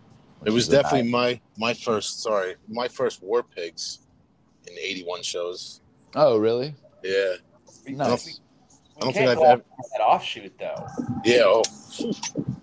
It 0.45 0.51
was 0.51 0.69
definitely 0.69 1.11
nice- 1.11 1.41
my 1.57 1.69
my 1.69 1.75
first. 1.75 2.21
Sorry, 2.23 2.57
my 2.69 2.89
first 2.89 3.23
War 3.23 3.43
Pigs 3.43 4.01
in 4.67 4.75
'81 4.79 5.23
shows. 5.23 5.81
Oh, 6.15 6.37
really? 6.37 6.75
Yeah, 7.03 7.35
Nice. 7.89 8.39
I 8.97 9.01
don't 9.01 9.13
can't 9.13 9.15
think 9.15 9.29
I've 9.31 9.37
go 9.39 9.45
ever. 9.45 9.63
that 9.95 10.03
offshoot 10.03 10.53
though. 10.59 10.87
Yeah. 11.25 11.43
Oh, 11.47 11.63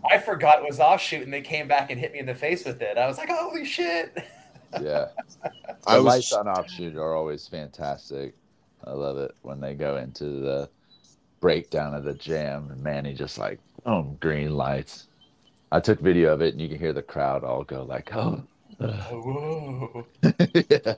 I 0.10 0.18
forgot 0.20 0.60
it 0.60 0.66
was 0.66 0.80
offshoot, 0.80 1.24
and 1.24 1.34
they 1.34 1.42
came 1.42 1.68
back 1.68 1.92
and 1.92 2.00
hit 2.00 2.14
me 2.14 2.20
in 2.20 2.26
the 2.26 2.36
face 2.36 2.66
with 2.66 2.82
it. 2.82 2.98
I 2.98 3.08
was 3.08 3.18
like, 3.18 3.30
"Holy 3.30 3.66
shit!" 3.66 4.18
Yeah. 4.80 5.08
I 5.88 5.98
The 5.98 6.04
was. 6.04 6.06
lights 6.06 6.32
on 6.34 6.48
offshoot 6.48 6.96
are 6.96 7.16
always 7.16 7.48
fantastic. 7.48 8.36
I 8.86 8.92
love 8.92 9.18
it 9.18 9.36
when 9.42 9.60
they 9.60 9.74
go 9.74 9.98
into 9.98 10.26
the 10.26 10.70
breakdown 11.40 11.96
of 11.96 12.04
the 12.04 12.14
jam 12.14 12.70
and 12.72 12.84
Manny 12.84 13.14
just 13.16 13.38
like, 13.40 13.60
oh, 13.86 14.04
green 14.20 14.56
lights. 14.56 15.08
I 15.72 15.80
took 15.80 16.00
video 16.00 16.34
of 16.34 16.42
it 16.42 16.54
and 16.54 16.62
you 16.62 16.68
can 16.70 16.80
hear 16.80 16.94
the 16.94 17.02
crowd 17.02 17.44
all 17.44 17.64
go 17.64 17.84
like, 17.84 18.16
oh. 18.16 18.44
oh 18.80 18.88
whoa. 19.22 20.08
yeah. 20.24 20.96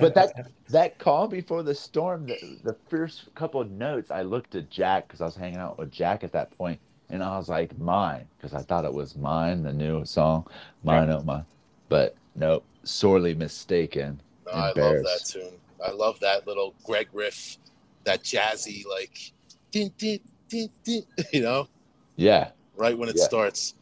But 0.00 0.14
that 0.14 0.50
that 0.68 0.98
calm 0.98 1.30
before 1.30 1.62
the 1.62 1.74
storm, 1.74 2.26
the, 2.26 2.38
the 2.62 2.76
first 2.88 3.34
couple 3.34 3.60
of 3.60 3.70
notes, 3.70 4.10
I 4.10 4.22
looked 4.22 4.54
at 4.54 4.70
Jack 4.70 5.08
because 5.08 5.20
I 5.20 5.24
was 5.26 5.36
hanging 5.36 5.58
out 5.58 5.78
with 5.78 5.90
Jack 5.90 6.24
at 6.24 6.32
that 6.32 6.56
point, 6.56 6.80
and 7.10 7.22
I 7.22 7.36
was 7.36 7.48
like, 7.48 7.76
mine, 7.78 8.26
because 8.36 8.54
I 8.54 8.62
thought 8.62 8.84
it 8.84 8.92
was 8.92 9.16
mine, 9.16 9.62
the 9.62 9.72
new 9.72 10.04
song, 10.04 10.46
mine, 10.82 11.10
oh 11.10 11.22
mine. 11.22 11.44
But 11.88 12.16
nope, 12.34 12.64
sorely 12.84 13.34
mistaken. 13.34 14.20
No, 14.46 14.52
I 14.52 14.72
love 14.72 14.74
that 15.04 15.20
tune. 15.24 15.58
I 15.84 15.90
love 15.90 16.18
that 16.20 16.46
little 16.46 16.74
Greg 16.84 17.08
riff, 17.12 17.58
that 18.04 18.22
jazzy 18.22 18.84
like, 18.86 19.32
din, 19.70 19.92
din, 19.98 20.20
din, 20.48 20.68
din, 20.84 21.02
you 21.32 21.42
know, 21.42 21.68
Yeah, 22.16 22.50
right 22.76 22.96
when 22.96 23.08
it 23.08 23.16
Yeah. 23.18 23.24
starts. 23.24 23.74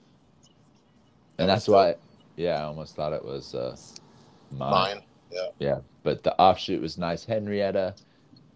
and 1.38 1.48
that's 1.48 1.68
why, 1.68 1.96
yeah, 2.37 2.61
I 2.61 2.62
almost 2.64 2.94
thought 2.96 3.12
it 3.12 3.24
was 3.24 3.54
uh, 3.54 3.76
mine. 4.50 4.70
Mine. 4.70 5.02
Yeah. 5.30 5.46
Yeah, 5.58 5.78
but 6.02 6.22
the 6.22 6.38
offshoot 6.40 6.80
was 6.80 6.98
nice. 6.98 7.24
Henrietta, 7.24 7.94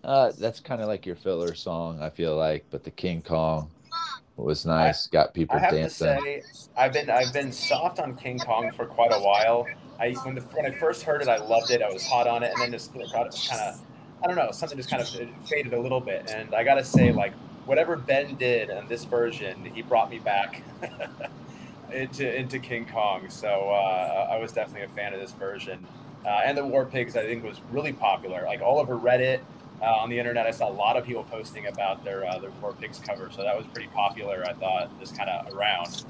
uh, 0.04 0.32
that's 0.38 0.60
kind 0.60 0.80
of 0.80 0.88
like 0.88 1.06
your 1.06 1.16
filler 1.16 1.54
song, 1.54 2.00
I 2.00 2.10
feel 2.10 2.36
like. 2.36 2.66
But 2.70 2.84
the 2.84 2.90
King 2.90 3.22
Kong 3.22 3.70
was 4.44 4.66
nice. 4.66 5.06
Got 5.06 5.34
people 5.34 5.56
I 5.56 5.60
have 5.60 5.72
dancing. 5.72 6.06
to 6.08 6.22
say, 6.22 6.42
I've 6.76 6.92
been 6.92 7.08
I've 7.08 7.32
been 7.32 7.52
soft 7.52 7.98
on 7.98 8.16
King 8.16 8.38
Kong 8.38 8.70
for 8.72 8.86
quite 8.86 9.12
a 9.12 9.20
while. 9.20 9.66
I 9.98 10.12
when 10.24 10.34
the 10.34 10.42
when 10.42 10.66
I 10.66 10.72
first 10.72 11.02
heard 11.02 11.22
it, 11.22 11.28
I 11.28 11.38
loved 11.38 11.70
it. 11.70 11.82
I 11.82 11.90
was 11.90 12.06
hot 12.06 12.26
on 12.26 12.42
it, 12.42 12.52
and 12.52 12.60
then 12.60 12.72
just 12.72 12.92
kind 12.92 13.26
of 13.26 13.80
I 14.22 14.26
don't 14.26 14.36
know 14.36 14.50
something 14.50 14.76
just 14.76 14.90
kind 14.90 15.02
of 15.02 15.08
faded 15.48 15.72
a 15.72 15.80
little 15.80 16.00
bit. 16.00 16.30
And 16.34 16.54
I 16.54 16.64
gotta 16.64 16.84
say, 16.84 17.12
like 17.12 17.32
whatever 17.64 17.96
Ben 17.96 18.36
did 18.36 18.70
on 18.70 18.86
this 18.88 19.04
version, 19.04 19.64
he 19.74 19.82
brought 19.82 20.10
me 20.10 20.18
back 20.18 20.62
into 21.92 22.34
into 22.34 22.58
King 22.58 22.86
Kong. 22.86 23.28
So 23.28 23.48
uh, 23.48 24.28
I 24.30 24.38
was 24.38 24.52
definitely 24.52 24.82
a 24.82 24.88
fan 24.88 25.14
of 25.14 25.20
this 25.20 25.32
version. 25.32 25.86
Uh, 26.24 26.42
and 26.44 26.58
the 26.58 26.64
War 26.66 26.84
Pigs, 26.84 27.16
I 27.16 27.22
think, 27.24 27.44
was 27.44 27.60
really 27.70 27.92
popular. 27.92 28.42
Like 28.44 28.60
all 28.60 28.80
over 28.80 28.96
Reddit, 28.96 29.40
uh, 29.82 29.84
on 29.84 30.08
the 30.08 30.18
internet, 30.18 30.46
I 30.46 30.50
saw 30.50 30.70
a 30.70 30.72
lot 30.72 30.96
of 30.96 31.04
people 31.04 31.24
posting 31.24 31.66
about 31.66 32.04
their 32.04 32.26
uh, 32.26 32.38
their 32.38 32.50
War 32.62 32.72
Pigs 32.72 32.98
cover. 32.98 33.30
So 33.30 33.42
that 33.42 33.56
was 33.56 33.66
pretty 33.66 33.88
popular. 33.88 34.44
I 34.46 34.52
thought 34.54 34.98
just 35.00 35.16
kind 35.16 35.28
of 35.28 35.52
around. 35.54 36.04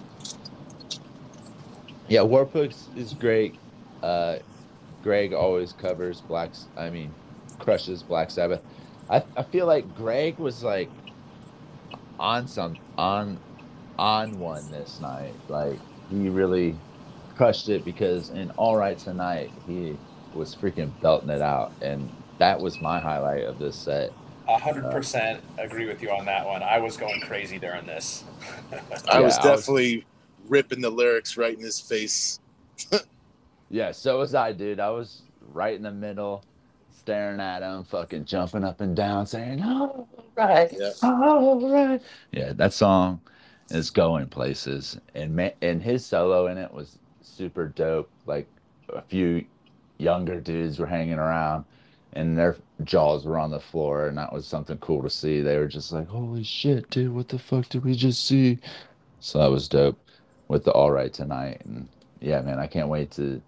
Yeah, 2.08 2.22
War 2.22 2.46
Pigs 2.46 2.88
is 2.96 3.12
great. 3.14 3.56
Uh, 4.02 4.36
Greg 5.02 5.32
always 5.32 5.72
covers 5.72 6.20
Black's. 6.20 6.66
I 6.76 6.90
mean, 6.90 7.12
crushes 7.58 8.02
Black 8.02 8.30
Sabbath. 8.30 8.62
I, 9.10 9.22
I 9.36 9.42
feel 9.42 9.66
like 9.66 9.96
Greg 9.96 10.38
was 10.38 10.62
like 10.62 10.90
on 12.18 12.48
some 12.48 12.76
on 12.96 13.38
on 13.98 14.38
one 14.38 14.68
this 14.70 15.00
night. 15.00 15.34
Like 15.48 15.78
he 16.10 16.28
really 16.28 16.76
crushed 17.36 17.68
it 17.68 17.84
because 17.84 18.30
in 18.30 18.50
All 18.52 18.76
Right 18.76 18.98
Tonight 18.98 19.50
he 19.66 19.96
was 20.34 20.54
freaking 20.54 20.90
belting 21.00 21.30
it 21.30 21.42
out, 21.42 21.72
and 21.80 22.10
that 22.38 22.60
was 22.60 22.80
my 22.80 22.98
highlight 23.00 23.44
of 23.44 23.58
this 23.58 23.76
set. 23.76 24.12
A 24.48 24.58
hundred 24.58 24.90
percent 24.92 25.40
agree 25.58 25.86
with 25.86 26.00
you 26.02 26.10
on 26.10 26.24
that 26.26 26.46
one. 26.46 26.62
I 26.62 26.78
was 26.78 26.96
going 26.96 27.20
crazy 27.22 27.58
during 27.58 27.84
this. 27.86 28.22
I 28.72 28.76
Yeah, 28.76 28.80
was 28.80 29.10
I 29.10 29.20
was- 29.20 29.38
definitely 29.38 30.04
ripping 30.48 30.80
the 30.80 30.90
lyrics 30.90 31.36
right 31.36 31.56
in 31.56 31.60
his 31.64 31.80
face. 31.80 32.38
Yeah, 33.68 33.90
so 33.90 34.18
was 34.18 34.32
I, 34.32 34.52
dude. 34.52 34.78
I 34.78 34.90
was 34.90 35.22
right 35.52 35.74
in 35.74 35.82
the 35.82 35.90
middle, 35.90 36.44
staring 36.96 37.40
at 37.40 37.62
him, 37.62 37.82
fucking 37.82 38.24
jumping 38.24 38.62
up 38.62 38.80
and 38.80 38.94
down, 38.94 39.26
saying, 39.26 39.60
"All 39.60 40.06
right, 40.36 40.72
Yeah. 40.72 40.92
all 41.02 41.68
right." 41.68 42.00
Yeah, 42.30 42.52
that 42.52 42.72
song 42.72 43.20
is 43.70 43.90
going 43.90 44.28
places, 44.28 45.00
and 45.16 45.34
man, 45.34 45.50
and 45.62 45.82
his 45.82 46.06
solo 46.06 46.46
in 46.46 46.58
it 46.58 46.72
was 46.72 46.98
super 47.22 47.66
dope. 47.66 48.08
Like 48.24 48.46
a 48.90 49.02
few 49.02 49.44
younger 49.98 50.40
dudes 50.40 50.78
were 50.78 50.86
hanging 50.86 51.18
around, 51.18 51.64
and 52.12 52.36
their 52.36 52.56
jaws 52.84 53.24
were 53.24 53.38
on 53.38 53.50
the 53.50 53.60
floor, 53.60 54.06
and 54.06 54.18
that 54.18 54.32
was 54.32 54.46
something 54.46 54.78
cool 54.78 55.02
to 55.02 55.10
see. 55.10 55.40
They 55.40 55.58
were 55.58 55.68
just 55.68 55.92
like, 55.92 56.08
"Holy 56.08 56.44
shit, 56.44 56.88
dude! 56.90 57.14
What 57.14 57.28
the 57.28 57.38
fuck 57.38 57.68
did 57.68 57.84
we 57.84 57.94
just 57.94 58.26
see?" 58.26 58.58
So 59.20 59.38
that 59.38 59.50
was 59.50 59.68
dope 59.68 59.98
with 60.48 60.64
the 60.64 60.72
"All 60.72 60.90
Right 60.90 61.12
Tonight," 61.12 61.62
and 61.64 61.88
yeah, 62.20 62.40
man, 62.40 62.58
I 62.58 62.66
can't 62.66 62.88
wait 62.88 63.10
to 63.12 63.40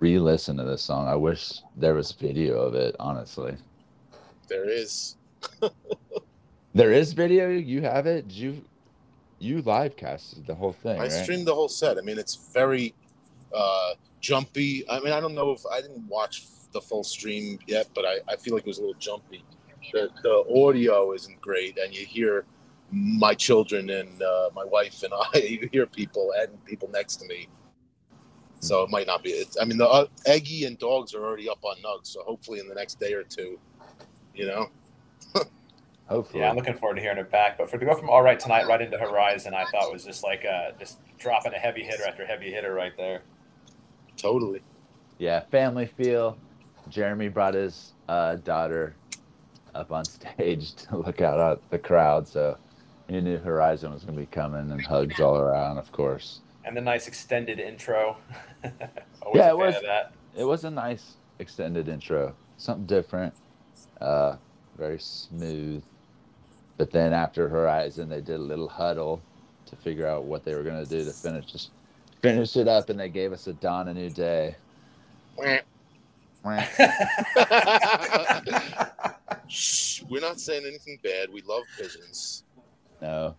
re-listen 0.00 0.56
to 0.56 0.64
this 0.64 0.82
song. 0.82 1.06
I 1.08 1.14
wish 1.14 1.60
there 1.76 1.94
was 1.94 2.12
video 2.12 2.58
of 2.58 2.74
it, 2.74 2.96
honestly. 2.98 3.56
There 4.48 4.68
is. 4.68 5.16
There 6.74 6.90
is 6.90 7.12
video. 7.12 7.50
You 7.50 7.82
have 7.82 8.06
it. 8.06 8.26
Did 8.26 8.36
you 8.36 8.64
you 9.38 9.62
live 9.62 9.96
casted 9.96 10.46
the 10.46 10.54
whole 10.54 10.72
thing, 10.72 10.98
I 10.98 11.04
right? 11.04 11.12
streamed 11.12 11.46
the 11.46 11.54
whole 11.54 11.68
set. 11.68 11.98
I 11.98 12.00
mean, 12.00 12.18
it's 12.18 12.34
very 12.52 12.94
uh, 13.54 13.92
jumpy. 14.20 14.84
I 14.90 14.98
mean, 15.00 15.12
I 15.12 15.20
don't 15.20 15.34
know 15.34 15.52
if 15.52 15.64
I 15.70 15.80
didn't 15.80 16.06
watch 16.08 16.46
the 16.74 16.80
full 16.82 17.02
stream 17.02 17.58
yet, 17.66 17.88
but 17.94 18.04
I, 18.04 18.18
I 18.28 18.36
feel 18.36 18.52
like 18.54 18.64
it 18.64 18.68
was 18.68 18.78
a 18.78 18.82
little 18.82 19.00
jumpy. 19.00 19.42
The, 19.92 20.10
the 20.22 20.44
audio 20.54 21.12
isn't 21.12 21.40
great, 21.40 21.78
and 21.78 21.94
you 21.94 22.04
hear 22.04 22.44
my 22.90 23.34
children 23.34 23.88
and 23.90 24.22
uh, 24.22 24.50
my 24.54 24.64
wife 24.64 25.02
and 25.02 25.12
I. 25.34 25.38
You 25.38 25.68
hear 25.72 25.86
people 25.86 26.32
and 26.38 26.62
people 26.66 26.90
next 26.90 27.16
to 27.16 27.26
me. 27.26 27.48
So 28.60 28.82
it 28.82 28.90
might 28.90 29.06
not 29.06 29.22
be. 29.22 29.30
It's, 29.30 29.56
I 29.60 29.64
mean, 29.64 29.78
the 29.78 29.88
uh, 29.88 30.06
Eggy 30.26 30.64
and 30.64 30.78
dogs 30.78 31.14
are 31.14 31.24
already 31.24 31.48
up 31.48 31.58
on 31.62 31.76
Nugs, 31.76 32.06
so 32.08 32.22
hopefully 32.22 32.60
in 32.60 32.68
the 32.68 32.74
next 32.74 32.98
day 33.00 33.12
or 33.12 33.22
two, 33.22 33.58
you 34.34 34.46
know. 34.46 34.68
Hopefully. 36.06 36.42
Yeah, 36.42 36.50
I'm 36.50 36.56
looking 36.56 36.74
forward 36.74 36.96
to 36.96 37.00
hearing 37.00 37.16
it 37.16 37.30
back. 37.30 37.56
But 37.56 37.70
for 37.70 37.78
to 37.78 37.84
go 37.84 37.94
from 37.94 38.10
All 38.10 38.20
Right 38.20 38.38
Tonight 38.38 38.66
right 38.66 38.80
into 38.82 38.98
Horizon, 38.98 39.54
I 39.54 39.64
thought 39.70 39.90
was 39.90 40.04
just 40.04 40.22
like 40.22 40.44
uh, 40.44 40.72
just 40.78 40.98
dropping 41.16 41.54
a 41.54 41.58
heavy 41.58 41.82
hitter 41.82 42.04
after 42.06 42.26
heavy 42.26 42.50
hitter 42.50 42.74
right 42.74 42.92
there. 42.98 43.22
Totally. 44.18 44.60
Yeah, 45.18 45.40
family 45.40 45.86
feel. 45.86 46.36
Jeremy 46.94 47.28
brought 47.28 47.54
his 47.54 47.92
uh, 48.08 48.36
daughter 48.36 48.94
up 49.74 49.90
on 49.90 50.04
stage 50.04 50.74
to 50.86 50.96
look 50.96 51.20
out 51.20 51.40
at 51.40 51.70
the 51.70 51.78
crowd, 51.78 52.28
so 52.28 52.56
You 53.08 53.20
knew 53.20 53.36
Horizon 53.38 53.92
was 53.92 54.04
going 54.04 54.14
to 54.14 54.20
be 54.20 54.26
coming 54.26 54.70
and 54.70 54.80
hugs 54.80 55.18
all 55.20 55.36
around, 55.36 55.78
of 55.78 55.90
course. 55.90 56.38
And 56.64 56.76
the 56.76 56.80
nice 56.80 57.08
extended 57.08 57.58
intro. 57.58 58.16
Always 59.22 59.34
Yeah, 59.34 59.50
a 59.50 59.56
it 59.56 59.58
fan 59.58 59.58
was- 59.58 59.74
of 59.76 59.82
that. 59.82 60.12
It 60.36 60.44
was 60.44 60.64
a 60.64 60.70
nice 60.70 61.14
extended 61.40 61.88
intro, 61.88 62.34
something 62.58 62.86
different, 62.86 63.34
uh, 64.00 64.36
very 64.78 64.98
smooth. 65.00 65.82
But 66.76 66.90
then 66.92 67.12
after 67.12 67.48
Horizon, 67.48 68.08
they 68.08 68.20
did 68.20 68.36
a 68.36 68.42
little 68.42 68.68
huddle 68.68 69.20
to 69.66 69.76
figure 69.76 70.06
out 70.08 70.24
what 70.24 70.44
they 70.44 70.54
were 70.54 70.62
going 70.64 70.82
to 70.84 70.88
do 70.88 71.04
to 71.04 71.12
finish 71.12 71.46
just 71.46 71.70
finish 72.22 72.56
it 72.56 72.66
up, 72.68 72.88
and 72.88 72.98
they 72.98 73.08
gave 73.08 73.32
us 73.32 73.46
a 73.48 73.52
dawn 73.52 73.86
a 73.88 73.94
new 73.94 74.10
day. 74.10 74.56
Shh, 79.48 80.02
we're 80.08 80.20
not 80.20 80.40
saying 80.40 80.64
anything 80.66 80.98
bad. 81.02 81.30
We 81.32 81.42
love 81.42 81.62
pigeons. 81.78 82.44
No, 83.02 83.36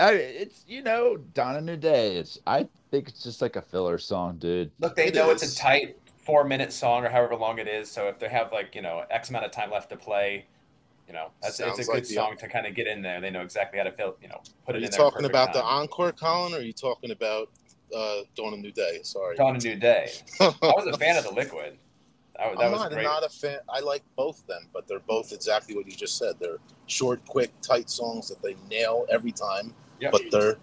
I, 0.00 0.12
it's 0.12 0.64
you 0.66 0.82
know 0.82 1.16
dawn 1.16 1.56
a 1.56 1.60
new 1.60 1.76
day. 1.76 2.16
It's 2.16 2.38
I 2.46 2.68
think 2.90 3.08
it's 3.08 3.22
just 3.22 3.40
like 3.42 3.56
a 3.56 3.62
filler 3.62 3.98
song, 3.98 4.38
dude. 4.38 4.70
Look, 4.80 4.96
they 4.96 5.08
It 5.08 5.14
know 5.14 5.30
it's 5.30 5.42
a 5.42 5.56
tight 5.56 5.96
four 6.24 6.44
minute 6.44 6.72
song 6.72 7.04
or 7.04 7.08
however 7.10 7.36
long 7.36 7.58
it 7.58 7.68
is. 7.68 7.90
So 7.90 8.08
if 8.08 8.18
they 8.18 8.28
have 8.28 8.50
like, 8.52 8.74
you 8.74 8.82
know, 8.82 9.04
X 9.10 9.30
amount 9.30 9.44
of 9.44 9.50
time 9.52 9.70
left 9.70 9.90
to 9.90 9.96
play, 9.96 10.46
you 11.06 11.12
know, 11.12 11.28
that's 11.42 11.60
it's 11.60 11.68
Sounds 11.68 11.78
a 11.80 11.84
good 11.84 11.94
like 11.94 12.04
the- 12.04 12.14
song 12.14 12.36
to 12.38 12.48
kind 12.48 12.66
of 12.66 12.74
get 12.74 12.86
in 12.86 13.02
there. 13.02 13.20
They 13.20 13.30
know 13.30 13.42
exactly 13.42 13.78
how 13.78 13.84
to 13.84 13.92
fill, 13.92 14.16
you 14.22 14.28
know, 14.28 14.40
put 14.66 14.74
Are 14.74 14.78
it 14.78 14.80
you 14.80 14.86
in 14.86 14.92
talking 14.92 15.16
perfect 15.18 15.30
about 15.30 15.52
the 15.52 15.62
encore, 15.62 16.12
Colin, 16.12 16.54
or 16.54 16.58
are 16.58 16.62
you 16.62 16.72
talking 16.72 17.10
about 17.10 17.50
uh, 17.94 18.20
Dawn 18.34 18.54
of 18.54 18.60
New 18.60 18.72
Day? 18.72 19.00
Sorry. 19.02 19.36
Dawn 19.36 19.54
a 19.56 19.58
New 19.58 19.76
Day. 19.76 20.10
I 20.40 20.46
was 20.62 20.86
a 20.86 20.96
fan 20.98 21.16
of 21.16 21.24
the 21.24 21.32
Liquid. 21.32 21.78
That, 22.38 22.56
that 22.56 22.64
I'm 22.64 22.72
was 22.72 22.80
not, 22.80 22.90
great. 22.92 23.04
not 23.04 23.24
a 23.24 23.28
fan. 23.28 23.58
I 23.68 23.80
like 23.80 24.02
both 24.16 24.40
of 24.40 24.46
them, 24.46 24.68
but 24.72 24.88
they're 24.88 24.98
both 25.00 25.32
exactly 25.32 25.74
what 25.76 25.86
you 25.86 25.92
just 25.92 26.18
said. 26.18 26.34
They're 26.40 26.58
short, 26.86 27.24
quick, 27.26 27.52
tight 27.60 27.88
songs 27.88 28.28
that 28.28 28.42
they 28.42 28.56
nail 28.68 29.06
every 29.10 29.32
time. 29.32 29.72
Yep. 30.00 30.12
But 30.12 30.22
they're, 30.32 30.56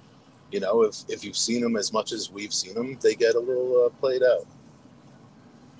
you 0.51 0.59
know, 0.59 0.83
if 0.83 0.97
if 1.07 1.23
you've 1.23 1.37
seen 1.37 1.61
them 1.61 1.77
as 1.77 1.93
much 1.93 2.11
as 2.11 2.29
we've 2.29 2.53
seen 2.53 2.73
them, 2.73 2.97
they 3.01 3.15
get 3.15 3.35
a 3.35 3.39
little 3.39 3.85
uh, 3.85 3.89
played 4.01 4.21
out. 4.21 4.45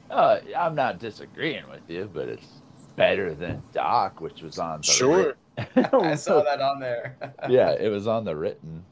Uh, 0.10 0.40
I'm 0.58 0.76
not 0.76 1.00
disagreeing 1.00 1.68
with 1.70 1.90
you, 1.90 2.10
but 2.14 2.28
it's 2.28 2.62
better 2.96 3.34
than 3.34 3.62
Doc, 3.74 4.22
which 4.22 4.42
was 4.42 4.60
on 4.60 4.82
the 4.82 4.88
Sure. 4.88 5.36
I 5.58 6.16
saw 6.16 6.42
that 6.44 6.62
on 6.62 6.80
there. 6.80 7.18
yeah, 7.50 7.72
it 7.72 7.90
was 7.90 8.08
on 8.08 8.24
the 8.26 8.36
written 8.36 8.84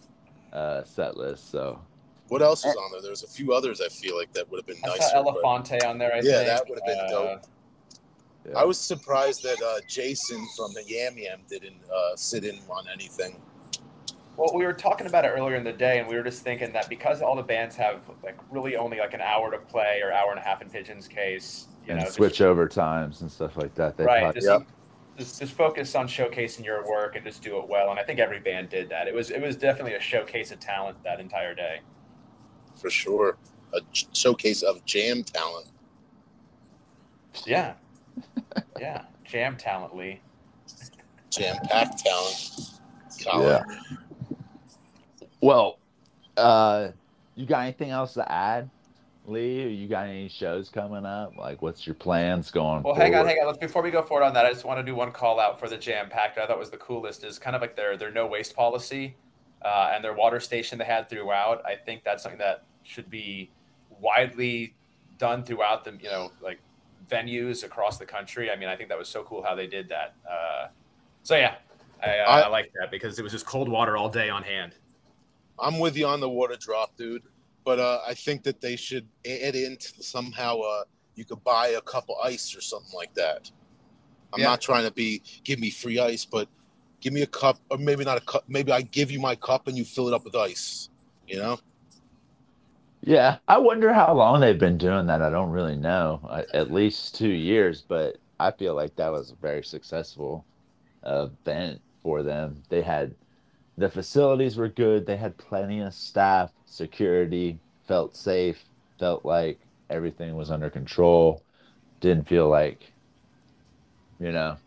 uh, 0.52 0.84
set 0.84 1.18
list. 1.18 1.52
So 1.52 1.82
What 2.30 2.42
else 2.42 2.64
was 2.64 2.76
on 2.76 2.92
there? 2.92 3.02
There 3.02 3.10
was 3.12 3.24
a 3.24 3.28
few 3.28 3.54
others. 3.54 3.82
I 3.82 3.90
feel 3.90 4.16
like 4.18 4.32
that 4.34 4.50
would 4.50 4.58
have 4.58 4.66
been 4.68 4.78
I 4.84 4.88
nicer. 4.90 5.02
saw 5.02 5.24
but 5.24 5.36
Elefante 5.44 5.86
on 5.86 5.98
there. 5.98 6.14
I 6.14 6.18
Yeah, 6.18 6.22
think. 6.22 6.48
that 6.48 6.70
would 6.70 6.80
have 6.80 6.86
been 6.86 7.00
Uh, 7.00 7.10
dope. 7.10 7.42
yeah. 8.48 8.58
I 8.58 8.64
was 8.66 8.80
surprised 8.80 9.44
that 9.44 9.62
uh, 9.62 9.80
Jason 9.88 10.48
from 10.56 10.74
the 10.74 10.84
Yam 10.88 11.18
Yam 11.18 11.42
didn't 11.50 11.82
uh, 11.94 12.16
sit 12.16 12.46
in 12.46 12.60
on 12.70 12.86
anything. 12.94 13.42
Well, 14.38 14.52
we 14.56 14.64
were 14.66 14.74
talking 14.74 15.06
about 15.08 15.26
it 15.26 15.30
earlier 15.30 15.56
in 15.56 15.64
the 15.66 15.74
day, 15.74 16.00
and 16.00 16.08
we 16.08 16.16
were 16.16 16.24
just 16.24 16.44
thinking 16.44 16.72
that 16.72 16.88
because 16.88 17.22
all 17.22 17.36
the 17.36 17.44
bands 17.44 17.76
have 17.76 18.02
like 18.24 18.38
really 18.52 18.78
only 18.78 19.00
like 19.00 19.14
an 19.14 19.22
hour 19.22 19.52
to 19.52 19.58
play 19.58 20.00
or 20.02 20.14
hour 20.14 20.30
and 20.32 20.40
a 20.40 20.44
half 20.44 20.62
in 20.62 20.70
Pigeon's 20.70 21.08
case, 21.10 21.68
you 21.86 21.92
and 21.94 22.04
know, 22.04 22.10
switch 22.10 22.34
just, 22.38 22.42
over 22.42 22.68
times 22.68 23.22
and 23.22 23.30
stuff 23.30 23.58
like 23.58 23.74
that. 23.76 23.98
They 23.98 24.06
right, 24.06 24.22
probably- 24.22 24.40
just, 24.42 24.48
Yep. 24.60 24.68
just 25.18 25.40
just 25.40 25.54
focus 25.54 25.94
on 25.96 26.08
showcasing 26.08 26.64
your 26.64 26.88
work 26.88 27.16
and 27.18 27.26
just 27.26 27.42
do 27.42 27.58
it 27.58 27.68
well. 27.68 27.90
And 27.92 28.00
I 28.00 28.04
think 28.04 28.20
every 28.20 28.40
band 28.40 28.70
did 28.70 28.88
that. 28.90 29.08
It 29.10 29.14
was 29.14 29.30
it 29.32 29.42
was 29.42 29.58
definitely 29.58 29.96
a 29.96 30.00
showcase 30.00 30.52
of 30.52 30.60
talent 30.62 31.04
that 31.04 31.20
entire 31.20 31.54
day. 31.56 31.80
For 32.80 32.90
sure. 32.90 33.38
A 33.74 33.82
showcase 34.14 34.64
of 34.64 34.84
jam 34.86 35.24
talent. 35.24 35.68
Yeah, 37.46 37.74
yeah, 38.80 39.04
jam 39.26 39.58
talent, 39.58 39.96
Lee. 39.96 40.20
Jam 41.30 41.58
packed 41.66 42.00
talent. 42.00 42.72
Colin. 43.24 43.48
Yeah. 43.48 43.98
Well, 45.42 45.80
uh, 46.38 46.90
you 47.36 47.46
got 47.46 47.62
anything 47.62 47.92
else 47.92 48.16
to 48.16 48.32
add, 48.32 48.70
Lee? 49.26 49.70
You 49.70 49.88
got 49.88 50.08
any 50.08 50.28
shows 50.28 50.70
coming 50.70 51.06
up? 51.06 51.38
Like, 51.38 51.62
what's 51.62 51.86
your 51.86 51.94
plans 51.94 52.50
going? 52.52 52.84
Well, 52.84 52.96
hang 52.96 53.14
on, 53.14 53.20
forward? 53.20 53.30
hang 53.30 53.40
on. 53.42 53.48
Let's 53.48 53.60
before 53.60 53.82
we 53.82 53.92
go 53.92 54.02
forward 54.02 54.26
on 54.26 54.34
that, 54.34 54.46
I 54.46 54.52
just 54.52 54.66
want 54.66 54.80
to 54.80 54.84
do 54.84 54.96
one 54.96 55.12
call 55.12 55.40
out 55.40 55.60
for 55.60 55.70
the 55.70 55.78
Jam 55.78 56.10
Packed. 56.10 56.38
I 56.38 56.48
thought 56.48 56.60
was 56.60 56.70
the 56.70 56.78
coolest 56.78 57.24
is 57.24 57.38
kind 57.40 57.56
of 57.56 57.62
like 57.62 57.76
their 57.76 57.96
their 57.96 58.12
no 58.12 58.26
waste 58.26 58.56
policy 58.56 59.16
uh, 59.62 59.92
and 59.94 60.04
their 60.04 60.14
water 60.14 60.40
station 60.40 60.78
they 60.78 60.86
had 60.86 61.10
throughout. 61.10 61.66
I 61.66 61.76
think 61.76 62.04
that's 62.04 62.24
something 62.24 62.40
that 62.40 62.64
should 62.90 63.10
be 63.10 63.52
widely 64.02 64.74
done 65.18 65.44
throughout 65.44 65.84
the 65.86 65.92
you 66.02 66.10
know 66.10 66.32
like 66.42 66.60
venues 67.10 67.64
across 67.64 67.98
the 67.98 68.06
country. 68.06 68.50
I 68.52 68.56
mean, 68.56 68.70
I 68.70 68.76
think 68.76 68.90
that 68.90 68.98
was 68.98 69.08
so 69.10 69.24
cool 69.24 69.44
how 69.44 69.56
they 69.56 69.68
did 69.68 69.88
that. 69.90 70.16
Uh, 70.30 70.68
so 71.24 71.36
yeah, 71.36 71.56
I, 72.04 72.10
uh, 72.20 72.24
I- 72.24 72.40
I 72.42 72.48
like 72.48 72.72
that 72.80 72.92
because 72.92 73.20
it 73.20 73.24
was 73.24 73.32
just 73.32 73.46
cold 73.46 73.70
water 73.70 73.96
all 73.98 74.10
day 74.10 74.30
on 74.30 74.44
hand. 74.44 74.76
I'm 75.60 75.80
with 75.80 75.98
you 75.98 76.08
on 76.08 76.20
the 76.20 76.30
water 76.30 76.56
drop, 76.60 76.96
dude. 76.98 77.24
But 77.66 77.80
uh, 77.80 78.00
I 78.08 78.14
think 78.14 78.44
that 78.44 78.62
they 78.62 78.76
should 78.76 79.06
add 79.26 79.56
into 79.56 80.02
somehow 80.02 80.60
uh, 80.60 80.84
you 81.16 81.26
could 81.26 81.44
buy 81.44 81.70
a 81.70 81.82
cup 81.82 82.06
of 82.10 82.16
ice 82.24 82.56
or 82.56 82.62
something 82.62 82.94
like 82.96 83.14
that. 83.16 83.52
I'm 84.34 84.40
Yeah. 84.40 84.48
not 84.48 84.62
trying 84.62 84.86
to 84.86 84.92
be 84.92 85.22
give 85.44 85.60
me 85.60 85.70
free 85.70 86.00
ice, 86.00 86.24
but 86.26 86.48
give 87.02 87.12
me 87.14 87.22
a 87.24 87.28
cup, 87.28 87.58
or 87.70 87.78
maybe 87.78 88.06
not 88.06 88.18
a 88.18 88.22
cup. 88.22 88.44
Maybe 88.48 88.72
I 88.72 88.82
give 88.82 89.12
you 89.12 89.20
my 89.20 89.36
cup 89.36 89.68
and 89.68 89.78
you 89.78 89.84
fill 89.84 90.08
it 90.08 90.14
up 90.14 90.24
with 90.24 90.36
ice. 90.36 90.90
You 91.28 91.38
know? 91.38 91.60
Yeah, 93.02 93.40
I 93.48 93.58
wonder 93.60 93.94
how 93.94 94.14
long 94.14 94.42
they've 94.42 94.58
been 94.60 94.78
doing 94.78 95.08
that. 95.08 95.22
I 95.22 95.30
don't 95.30 95.52
really 95.52 95.76
know. 95.78 96.22
I, 96.30 96.46
at 96.54 96.72
least 96.72 97.16
two 97.16 97.30
years, 97.30 97.82
but 97.82 98.18
I 98.40 98.52
feel 98.52 98.76
like 98.76 98.96
that 98.96 99.12
was 99.12 99.32
a 99.32 99.36
very 99.36 99.64
successful 99.64 100.48
event 101.06 101.82
for 102.04 102.24
them. 102.24 102.64
They 102.70 102.82
had 102.84 103.18
the 103.78 103.90
facilities 103.92 104.58
were 104.58 104.70
good. 104.70 105.06
They 105.08 105.18
had 105.18 105.38
plenty 105.38 105.82
of 105.82 105.94
staff, 105.96 106.52
security, 106.66 107.62
felt 107.88 108.16
safe, 108.18 108.66
felt 109.00 109.26
like 109.26 109.68
everything 109.90 110.36
was 110.36 110.52
under 110.52 110.70
control. 110.72 111.46
Didn't 112.02 112.28
feel 112.30 112.50
like, 112.50 112.94
you 114.20 114.32
know, 114.32 114.58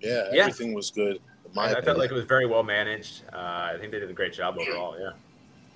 Yeah, 0.00 0.24
Yeah. 0.30 0.40
everything 0.40 0.74
was 0.74 0.90
good. 0.90 1.18
My 1.54 1.72
I, 1.72 1.78
I 1.78 1.80
felt 1.82 1.98
like 1.98 2.10
it 2.10 2.14
was 2.14 2.24
very 2.26 2.46
well 2.46 2.62
managed. 2.62 3.24
Uh, 3.32 3.36
I 3.36 3.76
think 3.80 3.92
they 3.92 4.00
did 4.00 4.10
a 4.10 4.14
great 4.14 4.32
job 4.32 4.56
overall. 4.58 4.98
Yeah. 4.98 5.12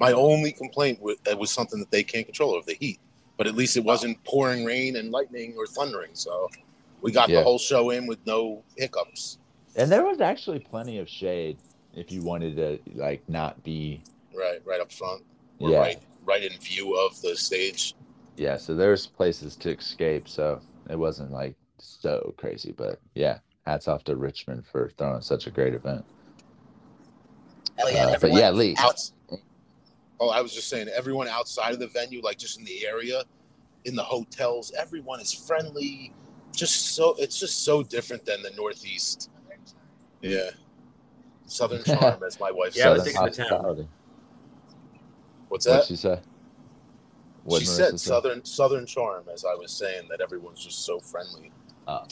My 0.00 0.12
only 0.12 0.50
complaint 0.52 1.00
was, 1.00 1.16
uh, 1.30 1.36
was 1.36 1.50
something 1.50 1.78
that 1.78 1.90
they 1.90 2.02
can't 2.02 2.24
control 2.26 2.56
of 2.58 2.64
the 2.66 2.74
heat. 2.80 2.98
But 3.36 3.46
at 3.46 3.54
least 3.54 3.76
it 3.76 3.84
wasn't 3.84 4.22
pouring 4.24 4.64
rain 4.64 4.96
and 4.96 5.10
lightning 5.12 5.54
or 5.56 5.66
thundering. 5.66 6.10
So 6.14 6.48
we 7.02 7.12
got 7.12 7.28
Yeah. 7.28 7.36
the 7.38 7.44
whole 7.44 7.58
show 7.58 7.90
in 7.90 8.06
with 8.06 8.18
no 8.26 8.62
hiccups. 8.76 9.38
and 9.76 9.90
there 9.92 10.04
was 10.04 10.20
actually 10.20 10.58
plenty 10.58 10.98
of 10.98 11.08
shade 11.08 11.56
if 11.94 12.10
you 12.10 12.22
wanted 12.22 12.56
to 12.56 12.78
like 12.96 13.22
not 13.28 13.62
be 13.62 14.02
Right, 14.34 14.60
right 14.66 14.80
up 14.80 14.90
front. 14.92 15.22
Or 15.60 15.70
Yeah. 15.70 15.78
right, 15.78 16.02
right 16.24 16.42
in 16.42 16.58
view 16.58 16.96
of 16.96 17.20
the 17.22 17.36
stage. 17.36 17.94
yeah 18.36 18.56
so 18.56 18.74
there's 18.74 19.06
places 19.06 19.54
to 19.56 19.70
escape 19.76 20.28
so 20.28 20.60
it 20.88 20.98
wasn't 20.98 21.30
like 21.30 21.54
so 21.78 22.34
crazy 22.36 22.72
but 22.72 22.98
yeah 23.14 23.38
hats 23.66 23.86
off 23.86 24.02
to 24.04 24.16
richmond 24.16 24.64
for 24.66 24.90
throwing 24.98 25.20
such 25.20 25.46
a 25.46 25.50
great 25.50 25.74
event 25.74 26.04
Hell 27.76 27.92
yeah, 27.92 28.06
Uh, 28.06 28.18
but 28.20 28.32
yeah, 28.32 28.50
Lee. 28.50 28.74
Out, 28.78 29.00
Oh, 30.20 30.28
I 30.28 30.42
was 30.42 30.52
just 30.52 30.68
saying, 30.68 30.88
everyone 30.88 31.28
outside 31.28 31.72
of 31.72 31.78
the 31.80 31.86
venue, 31.88 32.20
like 32.22 32.36
just 32.36 32.58
in 32.58 32.64
the 32.64 32.86
area, 32.86 33.22
in 33.86 33.96
the 33.96 34.02
hotels, 34.02 34.72
everyone 34.78 35.18
is 35.18 35.32
friendly. 35.32 36.12
Just 36.52 36.94
so 36.94 37.14
it's 37.18 37.38
just 37.40 37.64
so 37.64 37.82
different 37.82 38.24
than 38.26 38.42
the 38.42 38.50
Northeast. 38.50 39.30
Yeah, 40.20 40.50
Southern 41.46 41.82
charm, 41.84 42.22
as 42.22 42.38
my 42.38 42.50
wife 42.50 42.76
Yeah, 42.76 42.88
I 42.88 42.92
was 42.92 43.04
says. 43.04 43.14
thinking 43.14 43.24
the 43.24 43.30
town. 43.30 43.46
hospitality. 43.48 43.88
What's 45.48 45.66
What'd 45.66 45.82
that? 45.82 45.86
she 45.86 45.96
say? 45.96 46.20
What'd 47.44 47.66
she 47.66 47.72
Marissa 47.72 47.76
said 47.76 48.00
say? 48.00 48.08
Southern 48.10 48.44
Southern 48.44 48.84
charm, 48.84 49.24
as 49.32 49.44
I 49.46 49.54
was 49.54 49.72
saying 49.72 50.02
that 50.10 50.20
everyone's 50.20 50.62
just 50.62 50.84
so 50.84 51.00
friendly. 51.00 51.50
Uh, 51.86 52.04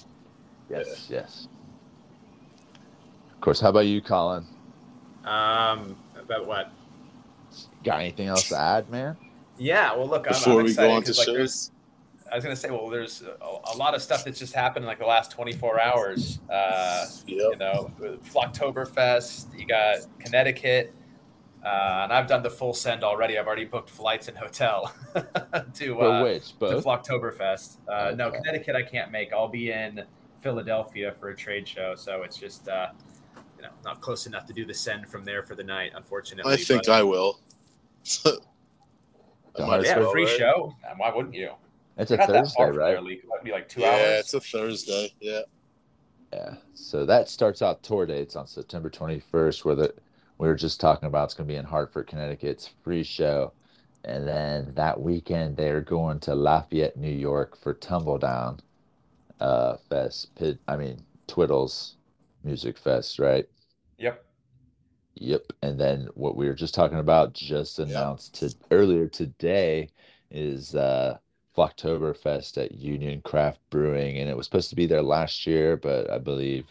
Yes, 0.71 1.07
yes. 1.09 1.49
Of 3.33 3.41
course. 3.41 3.59
How 3.59 3.71
about 3.71 3.87
you, 3.87 4.03
Colin? 4.03 4.45
Um, 5.25 5.97
about 6.15 6.47
what? 6.47 6.71
Got 7.89 8.01
anything 8.01 8.29
else 8.29 8.49
to 8.49 8.59
add, 8.59 8.89
man? 8.91 9.17
Yeah. 9.59 9.95
Well, 9.95 10.09
look, 10.09 10.27
I'm, 10.27 10.33
Before 10.33 10.61
I'm 10.61 10.65
we 10.65 10.75
go 10.75 10.91
on 10.91 11.03
to 11.03 11.07
'cause, 11.09 11.19
like, 11.19 11.27
shows, 11.27 11.71
I 12.31 12.35
was 12.35 12.45
gonna 12.45 12.57
say, 12.57 12.71
well, 12.71 12.89
there's 12.89 13.23
a, 13.23 13.73
a 13.73 13.77
lot 13.77 13.95
of 13.95 14.03
stuff 14.03 14.25
that's 14.25 14.39
just 14.39 14.53
happened 14.55 14.85
in 14.85 14.87
like 14.87 14.99
the 14.99 15.07
last 15.07 15.31
24 15.31 15.81
hours. 15.81 16.41
Uh, 16.51 17.07
you 17.27 17.57
know, 17.57 17.91
Flocktoberfest. 18.25 19.59
You 19.59 19.67
got 19.67 19.99
Connecticut, 20.19 20.95
uh, 21.65 22.01
and 22.05 22.13
I've 22.13 22.27
done 22.27 22.43
the 22.43 22.51
full 22.51 22.75
send 22.75 23.03
already. 23.05 23.39
I've 23.39 23.47
already 23.47 23.65
booked 23.65 23.91
flights 23.91 24.29
and 24.29 24.37
hotel 24.37 24.95
to 25.15 25.95
For 25.95 26.05
uh, 26.05 26.23
which? 26.23 26.49
to 26.51 26.59
Both? 26.59 26.85
Flocktoberfest. 26.85 27.79
Uh, 27.89 28.15
No, 28.15 28.31
Connecticut 28.31 28.77
I 28.77 28.83
can't 28.83 29.11
make. 29.11 29.33
I'll 29.33 29.49
be 29.49 29.71
in 29.71 30.05
Philadelphia 30.41 31.13
for 31.19 31.31
a 31.31 31.37
trade 31.37 31.67
show, 31.67 31.95
so 31.97 32.23
it's 32.23 32.37
just 32.37 32.69
uh, 32.69 32.89
you 33.57 33.63
know 33.63 33.71
not 33.85 34.01
close 34.01 34.27
enough 34.27 34.47
to 34.47 34.53
do 34.53 34.65
the 34.65 34.75
send 34.75 35.09
from 35.09 35.25
there 35.25 35.43
for 35.43 35.55
the 35.55 35.65
night, 35.65 35.93
unfortunately. 35.95 36.53
I 36.53 36.57
think 36.57 36.85
but, 36.87 36.93
I 36.93 37.03
will. 37.03 37.41
I 38.27 38.31
Don't 39.57 39.69
might 39.69 39.81
as 39.81 39.87
yeah, 39.87 39.99
well, 39.99 40.13
free 40.13 40.25
right? 40.25 40.39
show. 40.39 40.75
Why 40.97 41.15
wouldn't 41.15 41.35
you? 41.35 41.51
It's 41.97 42.11
a 42.13 42.17
Not 42.17 42.29
that 42.29 42.35
Thursday, 42.45 42.57
far 42.57 42.73
right? 42.73 42.97
It 42.97 43.29
might 43.29 43.43
be 43.45 43.51
like 43.51 43.69
two 43.69 43.81
yeah, 43.81 43.89
hours. 43.89 44.21
it's 44.21 44.35
a 44.35 44.41
Thursday. 44.41 45.13
Yeah. 45.21 45.41
Yeah. 46.33 46.55
So 46.75 47.05
that 47.07 47.29
starts 47.29 47.63
out 47.63 47.83
tour 47.83 48.07
dates 48.07 48.37
on 48.37 48.47
September 48.47 48.91
21st, 48.91 49.65
where 49.65 49.75
the 49.75 49.95
we 50.39 50.47
were 50.47 50.55
just 50.55 50.81
talking 50.81 51.09
about 51.09 51.25
it's 51.25 51.35
going 51.35 51.49
to 51.49 51.53
be 51.53 51.59
in 51.59 51.65
Hartford, 51.65 52.07
Connecticut. 52.07 52.49
It's 52.51 52.71
free 52.85 53.03
show. 53.03 53.53
And 54.05 54.27
then 54.27 54.73
that 54.75 55.01
weekend, 55.01 55.57
they're 55.57 55.81
going 55.81 56.21
to 56.21 56.35
Lafayette, 56.37 56.97
New 56.97 57.11
York 57.11 57.57
for 57.61 57.75
Tumbledown 57.75 58.61
uh, 59.41 59.77
Fest. 59.89 60.35
Pit, 60.37 60.59
I 60.69 60.77
mean, 60.77 61.03
Twiddles 61.27 61.95
Music 62.45 62.79
Fest, 62.79 63.19
right? 63.19 63.49
Yep. 65.21 65.41
Yep. 65.41 65.53
And 65.63 65.79
then 65.79 66.09
what 66.15 66.37
we 66.37 66.47
were 66.47 66.55
just 66.55 66.75
talking 66.75 66.99
about, 66.99 67.35
just 67.35 67.79
announced 67.79 68.35
to 68.41 68.55
earlier 68.71 69.07
today, 69.07 69.91
is 70.31 70.75
uh, 70.75 71.19
Flocktoberfest 71.57 72.63
at 72.63 72.73
Union 72.73 73.21
Craft 73.23 73.61
Brewing, 73.71 74.19
and 74.19 74.29
it 74.29 74.37
was 74.37 74.47
supposed 74.47 74.71
to 74.71 74.77
be 74.77 74.87
there 74.87 75.03
last 75.03 75.47
year, 75.47 75.77
but 75.77 76.11
I 76.11 76.19
believe 76.19 76.67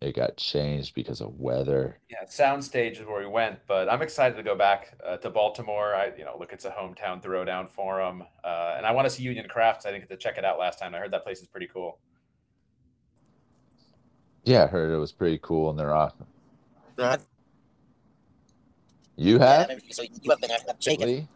it 0.00 0.14
got 0.14 0.36
changed 0.36 0.94
because 0.94 1.20
of 1.20 1.38
weather. 1.38 1.98
Yeah, 2.10 2.24
Soundstage 2.24 3.00
is 3.00 3.06
where 3.06 3.20
we 3.20 3.26
went, 3.26 3.58
but 3.66 3.88
I'm 3.88 4.02
excited 4.02 4.36
to 4.36 4.42
go 4.42 4.54
back 4.54 4.94
uh, 5.04 5.16
to 5.18 5.30
Baltimore. 5.30 5.94
I, 5.94 6.12
you 6.16 6.24
know, 6.24 6.36
look, 6.38 6.52
it's 6.52 6.64
a 6.64 6.70
hometown 6.70 7.22
throwdown 7.22 7.68
for 7.68 7.98
them, 7.98 8.22
uh, 8.44 8.74
and 8.76 8.86
I 8.86 8.92
want 8.92 9.06
to 9.06 9.10
see 9.10 9.22
Union 9.22 9.48
Crafts. 9.48 9.86
I 9.86 9.90
didn't 9.90 10.08
get 10.08 10.14
to 10.14 10.16
check 10.16 10.38
it 10.38 10.44
out 10.44 10.58
last 10.58 10.78
time. 10.78 10.94
I 10.94 10.98
heard 10.98 11.12
that 11.12 11.24
place 11.24 11.40
is 11.40 11.48
pretty 11.48 11.68
cool. 11.72 11.98
Yeah, 14.44 14.64
I 14.64 14.66
heard 14.66 14.92
it 14.92 14.98
was 14.98 15.12
pretty 15.12 15.40
cool, 15.42 15.70
and 15.70 15.78
they're 15.78 15.94
awesome. 15.94 16.26
Right. 16.96 17.20
You 19.16 19.38
have? 19.38 19.68
maybe- 19.68 19.82
so 19.90 20.02
you 20.02 20.30
have 20.30 20.40
been 20.40 20.48
there. 20.48 20.58
Jacob, 20.78 21.26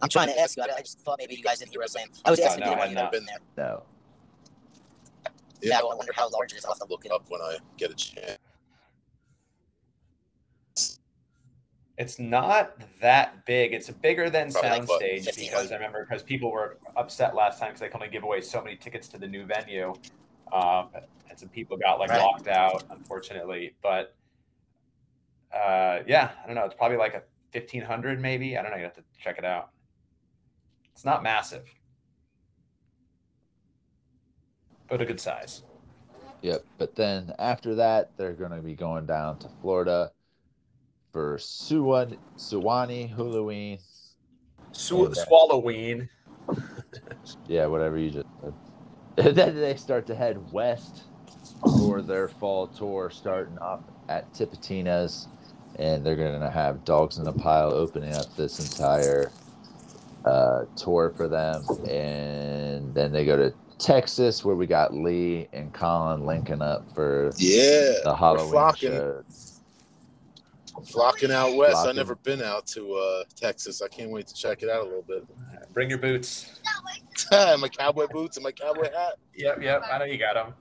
I'm 0.00 0.08
trying 0.08 0.28
to 0.28 0.38
ask 0.38 0.56
you. 0.56 0.62
I, 0.62 0.66
I 0.76 0.80
just 0.80 1.00
thought 1.00 1.16
maybe 1.18 1.34
you 1.34 1.42
guys 1.42 1.58
didn't 1.58 1.70
hear 1.70 1.80
what 1.80 1.84
I 1.84 1.86
was 1.86 1.92
saying. 1.92 2.08
I 2.24 2.30
was 2.30 2.40
asking 2.40 2.64
no, 2.64 2.72
you 2.72 2.76
I 2.78 2.84
if 2.84 2.90
you've 2.90 2.98
ever 2.98 3.10
been 3.10 3.24
there. 3.26 3.38
No. 3.56 3.82
Yeah, 5.62 5.70
Yeah, 5.70 5.78
I 5.80 5.94
wonder 5.94 6.12
how 6.14 6.28
large 6.30 6.52
it 6.52 6.56
is. 6.58 6.64
I'll 6.64 6.72
have 6.72 6.78
to 6.80 6.86
look 6.90 7.04
it 7.06 7.12
up. 7.12 7.22
up 7.22 7.30
when 7.30 7.40
I 7.40 7.56
get 7.78 7.90
a 7.90 7.94
chance. 7.94 8.38
It's 11.96 12.18
not 12.18 12.76
that 13.00 13.46
big. 13.46 13.72
It's 13.72 13.88
bigger 13.88 14.28
than 14.28 14.50
Probably 14.50 14.70
like, 14.70 14.82
Soundstage 14.82 15.36
because 15.38 15.70
I 15.70 15.76
remember 15.76 16.04
because 16.04 16.22
people 16.24 16.50
were 16.50 16.76
upset 16.96 17.34
last 17.36 17.60
time 17.60 17.68
because 17.68 17.80
they 17.80 17.88
can 17.88 18.02
only 18.02 18.12
give 18.12 18.24
away 18.24 18.40
so 18.40 18.60
many 18.62 18.76
tickets 18.76 19.06
to 19.08 19.18
the 19.18 19.28
new 19.28 19.46
venue, 19.46 19.94
um, 20.52 20.88
and 21.30 21.38
some 21.38 21.48
people 21.50 21.76
got 21.76 22.00
like 22.00 22.10
Right. 22.10 22.20
locked 22.20 22.48
out, 22.48 22.82
unfortunately. 22.90 23.74
But 23.80 24.14
uh, 25.54 26.02
yeah, 26.06 26.30
I 26.42 26.46
don't 26.46 26.54
know. 26.56 26.64
It's 26.64 26.74
probably 26.74 26.96
like 26.96 27.14
a 27.14 27.22
fifteen 27.50 27.82
hundred, 27.82 28.20
maybe. 28.20 28.56
I 28.58 28.62
don't 28.62 28.70
know. 28.70 28.76
You 28.76 28.84
have 28.84 28.94
to 28.94 29.04
check 29.18 29.38
it 29.38 29.44
out. 29.44 29.70
It's 30.92 31.04
not 31.04 31.22
massive, 31.22 31.72
but 34.88 35.00
a 35.00 35.04
good 35.04 35.20
size. 35.20 35.62
Yep. 36.42 36.64
But 36.78 36.94
then 36.94 37.32
after 37.38 37.74
that, 37.76 38.10
they're 38.16 38.34
going 38.34 38.50
to 38.52 38.60
be 38.60 38.74
going 38.74 39.06
down 39.06 39.38
to 39.38 39.48
Florida 39.62 40.10
for 41.10 41.38
Suwan, 41.38 42.18
Suwannee 42.36 43.06
Halloween. 43.06 43.78
Sw- 44.72 44.92
Okay. 44.92 45.20
Swalloween. 45.26 46.08
Yeah, 47.48 47.66
whatever 47.66 47.96
you 47.98 48.10
just 48.10 48.26
said. 48.42 48.52
And 49.16 49.36
then 49.36 49.54
they 49.54 49.76
start 49.76 50.06
to 50.08 50.14
head 50.14 50.52
west 50.52 51.04
for 51.62 52.02
their 52.02 52.28
fall 52.28 52.66
tour, 52.66 53.10
starting 53.10 53.56
off 53.58 53.80
at 54.08 54.32
Tipitina's. 54.32 55.28
And 55.78 56.04
they're 56.04 56.16
going 56.16 56.40
to 56.40 56.50
have 56.50 56.84
Dogs 56.84 57.18
in 57.18 57.26
a 57.26 57.32
Pile 57.32 57.72
opening 57.72 58.14
up 58.14 58.34
this 58.36 58.60
entire 58.60 59.30
uh, 60.24 60.64
tour 60.76 61.12
for 61.16 61.28
them. 61.28 61.64
And 61.88 62.94
then 62.94 63.12
they 63.12 63.24
go 63.24 63.36
to 63.36 63.52
Texas, 63.78 64.44
where 64.44 64.54
we 64.54 64.66
got 64.66 64.94
Lee 64.94 65.48
and 65.52 65.72
Colin 65.72 66.24
linking 66.24 66.62
up 66.62 66.84
for 66.94 67.32
Yeah, 67.38 67.94
the 68.04 68.10
we're 68.10 68.14
Halloween 68.14 68.50
flocking, 68.50 68.92
show. 68.92 69.22
flocking 70.84 71.32
out 71.32 71.56
west. 71.56 71.72
Flocking. 71.72 71.90
I've 71.90 71.96
never 71.96 72.14
been 72.14 72.40
out 72.40 72.66
to 72.68 72.94
uh, 72.94 73.24
Texas. 73.34 73.82
I 73.82 73.88
can't 73.88 74.10
wait 74.10 74.28
to 74.28 74.34
check 74.34 74.62
it 74.62 74.70
out 74.70 74.82
a 74.82 74.84
little 74.84 75.02
bit. 75.02 75.26
Bring 75.72 75.90
your 75.90 75.98
boots. 75.98 76.60
my 77.32 77.68
cowboy 77.68 78.06
boots 78.06 78.36
and 78.36 78.44
my 78.44 78.52
cowboy 78.52 78.84
hat. 78.92 79.14
Yep, 79.34 79.60
yep. 79.62 79.82
I 79.90 79.98
know 79.98 80.04
you 80.04 80.18
got 80.18 80.34
them. 80.34 80.54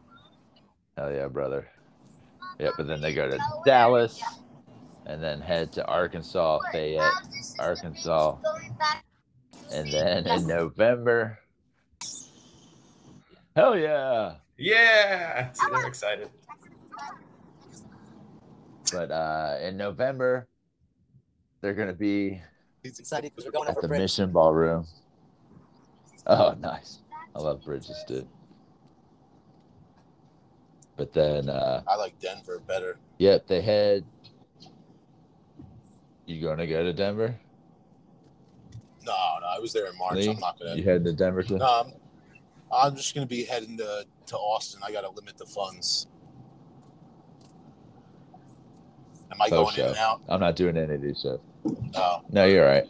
Hell 0.98 1.12
yeah, 1.14 1.28
brother. 1.28 1.68
Yep, 2.60 2.74
but 2.78 2.88
then 2.88 3.02
they 3.02 3.14
go 3.14 3.30
to 3.30 3.40
Dallas 3.66 4.22
and 5.06 5.22
then 5.22 5.42
head 5.42 5.72
to 5.74 5.86
Arkansas, 5.86 6.60
Fayette, 6.72 7.12
Arkansas. 7.60 8.38
And 9.72 9.92
then 9.92 10.28
in 10.28 10.48
November, 10.48 11.40
hell 13.56 13.78
yeah. 13.78 14.36
Yeah, 14.58 15.52
See, 15.52 15.68
I'm 15.74 15.86
excited. 15.86 16.30
But 18.92 19.12
uh, 19.12 19.58
in 19.62 19.76
November, 19.78 20.48
they're 21.62 21.74
going 21.74 21.88
to 21.88 21.94
be 21.94 22.40
He's 22.84 23.00
excited 23.00 23.32
we're 23.44 23.50
going 23.50 23.70
at 23.70 23.82
the 23.82 23.88
bridge. 23.88 24.02
Mission 24.02 24.32
Ballroom. 24.32 24.86
Oh, 26.28 26.56
nice. 26.60 27.00
I 27.36 27.40
love 27.40 27.64
bridges, 27.64 28.04
dude. 28.08 28.28
But 30.96 31.12
then, 31.14 31.50
uh, 31.50 31.82
I 31.88 31.96
like 31.96 32.20
Denver 32.20 32.62
better. 32.68 33.00
yep, 33.18 33.48
they 33.48 33.62
head. 33.62 34.06
You 36.26 36.42
going 36.42 36.58
to 36.58 36.68
go 36.68 36.84
to 36.84 36.94
Denver? 36.94 37.36
No, 39.06 39.12
no, 39.42 39.48
I 39.48 39.60
was 39.60 39.74
there 39.74 39.88
in 39.88 39.98
March. 39.98 40.16
Lee? 40.16 40.30
I'm 40.30 40.40
not 40.40 40.58
gonna. 40.58 40.76
You 40.76 40.84
heading 40.84 41.04
to 41.04 41.14
Denver 41.14 41.44
too? 41.44 41.58
No, 41.58 41.66
I'm, 41.66 41.94
I'm 42.72 42.96
just 42.96 43.14
gonna 43.14 43.28
be 43.28 43.44
heading 43.44 43.78
to, 43.78 44.06
to 44.28 44.38
Austin. 44.38 44.82
I 44.84 44.92
gotta 44.92 45.10
limit 45.10 45.38
the 45.38 45.46
funds. 45.46 46.08
Am 49.32 49.42
I 49.42 49.50
Post 49.50 49.76
going 49.76 49.80
in 49.80 49.88
and 49.88 49.96
show. 49.98 50.02
out? 50.02 50.22
I'm 50.30 50.40
not 50.40 50.56
doing 50.56 50.78
any 50.78 50.96
of 50.96 51.02
these 51.02 51.20
shows. 51.22 51.40
No. 51.94 52.24
No, 52.30 52.46
you're 52.46 52.66
right. 52.66 52.86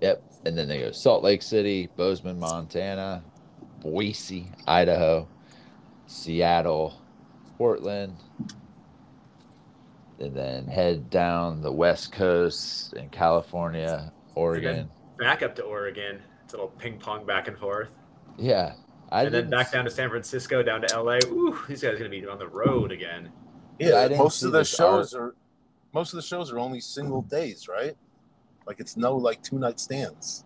Yep. 0.00 0.22
And 0.46 0.56
then 0.56 0.68
they 0.68 0.78
go 0.78 0.92
Salt 0.92 1.22
Lake 1.22 1.42
City, 1.42 1.88
Bozeman, 1.96 2.38
Montana, 2.38 3.22
Boise, 3.80 4.50
Idaho, 4.66 5.28
Seattle, 6.06 7.00
Portland, 7.58 8.16
and 10.22 10.34
then 10.36 10.66
head 10.66 11.10
down 11.10 11.60
the 11.60 11.72
West 11.72 12.12
Coast 12.12 12.92
in 12.94 13.08
California, 13.10 14.12
Oregon. 14.34 14.88
Back 15.18 15.42
up 15.42 15.54
to 15.56 15.62
Oregon. 15.62 16.20
It's 16.44 16.54
a 16.54 16.56
little 16.56 16.70
ping 16.70 16.98
pong 16.98 17.26
back 17.26 17.48
and 17.48 17.58
forth. 17.58 17.90
Yeah. 18.38 18.74
I 19.10 19.24
and 19.24 19.34
then 19.34 19.50
back 19.50 19.72
down 19.72 19.84
to 19.84 19.90
San 19.90 20.08
Francisco, 20.08 20.62
down 20.62 20.80
to 20.82 21.02
LA. 21.02 21.18
Ooh, 21.26 21.58
these 21.68 21.82
guys 21.82 21.94
are 21.94 21.98
gonna 21.98 22.08
be 22.08 22.26
on 22.26 22.38
the 22.38 22.48
road 22.48 22.92
again. 22.92 23.30
Yeah, 23.78 24.06
Yeah, 24.06 24.16
most 24.16 24.42
of 24.42 24.52
the 24.52 24.58
this 24.60 24.68
shows 24.74 25.12
are 25.14 25.34
most 25.92 26.12
of 26.14 26.16
the 26.16 26.22
shows 26.22 26.50
are 26.50 26.58
only 26.58 26.80
single 26.80 27.20
days, 27.22 27.68
right? 27.68 27.94
Like 28.66 28.80
it's 28.80 28.96
no 28.96 29.14
like 29.16 29.42
two 29.42 29.58
night 29.58 29.78
stands. 29.80 30.44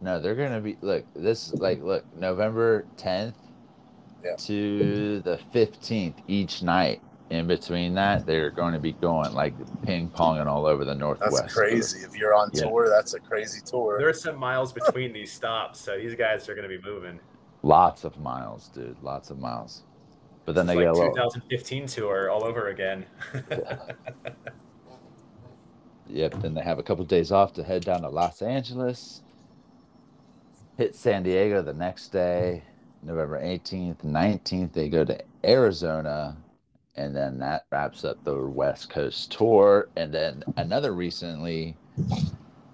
No, 0.00 0.20
they're 0.20 0.34
gonna 0.34 0.60
be 0.60 0.76
look. 0.80 1.04
This 1.14 1.52
like 1.54 1.80
look 1.82 2.04
November 2.16 2.86
10th 2.96 3.34
Yeah. 4.24 4.34
to 4.36 5.20
the 5.20 5.38
15th 5.54 6.16
each 6.26 6.62
night. 6.62 7.00
In 7.32 7.46
between 7.46 7.94
that, 7.94 8.26
they're 8.26 8.50
going 8.50 8.74
to 8.74 8.78
be 8.78 8.92
going 8.92 9.32
like 9.32 9.54
ping 9.86 10.10
ponging 10.10 10.46
all 10.46 10.66
over 10.66 10.84
the 10.84 10.94
Northwest. 10.94 11.34
That's 11.40 11.54
crazy. 11.54 12.00
If 12.04 12.14
you're 12.14 12.34
on 12.34 12.50
Yeah. 12.52 12.64
tour, 12.64 12.90
that's 12.90 13.14
a 13.14 13.20
crazy 13.20 13.62
tour. 13.64 13.96
There 13.98 14.06
are 14.06 14.12
some 14.12 14.36
miles 14.36 14.70
between 14.70 15.14
these 15.14 15.32
stops, 15.32 15.80
so 15.80 15.96
these 15.96 16.14
guys 16.14 16.46
are 16.50 16.54
gonna 16.54 16.68
be 16.68 16.80
moving. 16.84 17.18
Lots 17.62 18.04
of 18.04 18.18
miles, 18.20 18.68
dude. 18.68 19.02
Lots 19.02 19.30
of 19.30 19.38
miles. 19.38 19.80
But 20.44 20.54
then 20.56 20.66
It's 20.66 20.74
they 20.76 20.84
like 20.84 20.84
get 20.84 20.90
a 20.90 20.98
little. 20.98 21.14
2015 21.14 21.86
tour 21.86 22.28
all 22.28 22.44
over 22.44 22.68
again. 22.68 23.06
Yep. 26.08 26.42
Then 26.42 26.52
they 26.52 26.60
have 26.62 26.78
a 26.78 26.82
couple 26.82 27.06
days 27.06 27.32
off 27.32 27.54
to 27.54 27.64
head 27.64 27.84
down 27.84 28.02
to 28.02 28.08
Los 28.10 28.42
Angeles. 28.42 29.22
Hit 30.76 30.94
San 30.94 31.22
Diego 31.22 31.62
the 31.62 31.72
next 31.72 32.08
day, 32.08 32.64
November 33.02 33.40
18th, 33.40 34.04
19th. 34.04 34.74
They 34.74 34.90
go 34.90 35.04
to 35.06 35.18
Arizona, 35.42 36.36
and 36.94 37.16
then 37.16 37.38
that 37.38 37.66
wraps 37.70 38.04
up 38.04 38.22
the 38.24 38.36
West 38.46 38.90
Coast 38.90 39.32
tour. 39.32 39.88
And 39.96 40.12
then 40.12 40.42
another 40.56 40.92
recently 40.92 41.76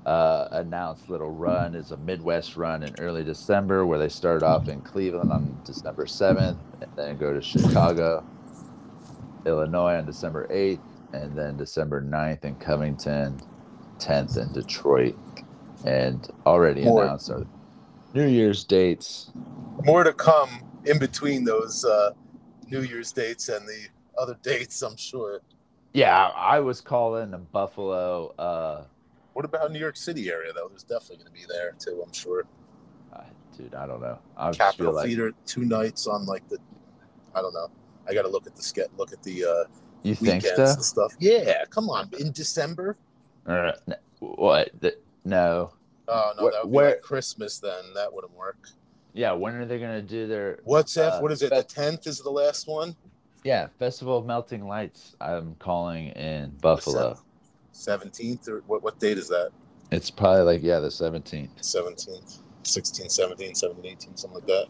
uh, 0.04 0.48
announced 0.52 1.08
little 1.08 1.30
run 1.30 1.74
is 1.74 1.92
a 1.92 1.96
Midwest 1.98 2.56
run 2.56 2.82
in 2.82 2.94
early 2.98 3.22
December, 3.22 3.86
where 3.86 3.98
they 3.98 4.08
start 4.08 4.42
off 4.42 4.68
in 4.68 4.80
Cleveland 4.80 5.30
on 5.30 5.60
December 5.64 6.06
7th, 6.06 6.58
and 6.80 6.90
then 6.96 7.16
go 7.16 7.32
to 7.32 7.40
Chicago, 7.40 8.24
Illinois 9.46 9.96
on 9.96 10.06
December 10.06 10.48
8th, 10.48 10.80
and 11.12 11.36
then 11.36 11.56
December 11.56 12.02
9th 12.02 12.44
in 12.44 12.56
Covington, 12.56 13.40
10th 13.98 14.36
in 14.36 14.52
Detroit. 14.52 15.16
And 15.84 16.28
already 16.44 16.84
More. 16.84 17.04
announced 17.04 17.30
are 17.30 17.46
New 18.14 18.26
Year's 18.26 18.64
dates. 18.64 19.30
More 19.84 20.02
to 20.02 20.12
come 20.12 20.48
in 20.84 20.98
between 20.98 21.44
those 21.44 21.84
uh, 21.84 22.10
New 22.68 22.80
Year's 22.80 23.12
dates 23.12 23.48
and 23.48 23.66
the 23.68 23.86
other 24.18 24.36
dates, 24.42 24.82
I'm 24.82 24.96
sure. 24.96 25.40
Yeah, 25.94 26.28
I 26.36 26.60
was 26.60 26.80
calling 26.80 27.30
the 27.30 27.38
Buffalo. 27.38 28.34
Uh, 28.38 28.84
What 29.32 29.44
about 29.44 29.72
New 29.72 29.78
York 29.78 29.96
City 29.96 30.30
area 30.30 30.52
though? 30.52 30.68
There's 30.68 30.82
definitely 30.82 31.16
going 31.16 31.26
to 31.28 31.32
be 31.32 31.44
there 31.48 31.74
too, 31.78 32.02
I'm 32.04 32.12
sure. 32.12 32.44
uh, 33.12 33.22
dude, 33.56 33.74
I 33.74 33.86
don't 33.86 34.00
know. 34.00 34.18
I 34.36 34.50
Capitol 34.52 34.94
like 34.94 35.06
Theater 35.06 35.32
two 35.46 35.64
nights 35.64 36.06
on 36.06 36.26
like 36.26 36.46
the, 36.48 36.58
I 37.34 37.40
don't 37.40 37.54
know. 37.54 37.68
I 38.08 38.14
got 38.14 38.22
to 38.22 38.28
look 38.28 38.46
at 38.46 38.54
the 38.56 38.62
ske- 38.62 38.90
look 38.96 39.12
at 39.12 39.22
the 39.22 39.44
uh, 39.44 39.64
You 40.02 40.14
think 40.14 40.44
so? 40.44 40.62
and 40.64 40.82
stuff. 40.84 41.14
Yeah, 41.18 41.64
come 41.70 41.88
on, 41.88 42.10
in 42.18 42.32
December. 42.32 42.96
N- 43.46 43.72
what? 44.20 44.70
The, 44.80 44.96
no. 45.24 45.72
Oh 46.06 46.32
no, 46.36 46.42
Where- 46.44 46.52
that 46.52 46.64
would 46.64 46.70
be 46.70 46.76
where- 46.76 46.90
like 46.90 47.00
Christmas 47.02 47.58
then. 47.58 47.82
That 47.94 48.12
wouldn't 48.12 48.34
work. 48.36 48.68
Yeah. 49.14 49.32
When 49.32 49.54
are 49.56 49.64
they 49.66 49.78
gonna 49.80 50.02
do 50.02 50.26
their? 50.26 50.60
What's 50.64 50.96
F? 50.96 51.14
Uh, 51.14 51.20
what 51.20 51.32
is 51.32 51.42
it? 51.42 51.50
The 51.50 51.62
tenth 51.62 52.06
is 52.06 52.20
the 52.20 52.30
last 52.30 52.68
one. 52.68 52.94
Yeah, 53.44 53.68
Festival 53.78 54.18
of 54.18 54.26
Melting 54.26 54.66
Lights. 54.66 55.16
I'm 55.20 55.54
calling 55.58 56.08
in 56.08 56.50
Buffalo. 56.60 57.18
Seventeenth 57.72 58.48
or 58.48 58.62
what? 58.66 58.82
What 58.82 58.98
date 58.98 59.18
is 59.18 59.28
that? 59.28 59.50
It's 59.90 60.10
probably 60.10 60.42
like 60.42 60.62
yeah, 60.62 60.80
the 60.80 60.88
17th. 60.88 61.64
Seventeenth, 61.64 62.38
16, 62.64 63.08
17, 63.08 63.54
17, 63.54 63.86
18, 63.86 64.16
something 64.16 64.34
like 64.34 64.46
that. 64.46 64.66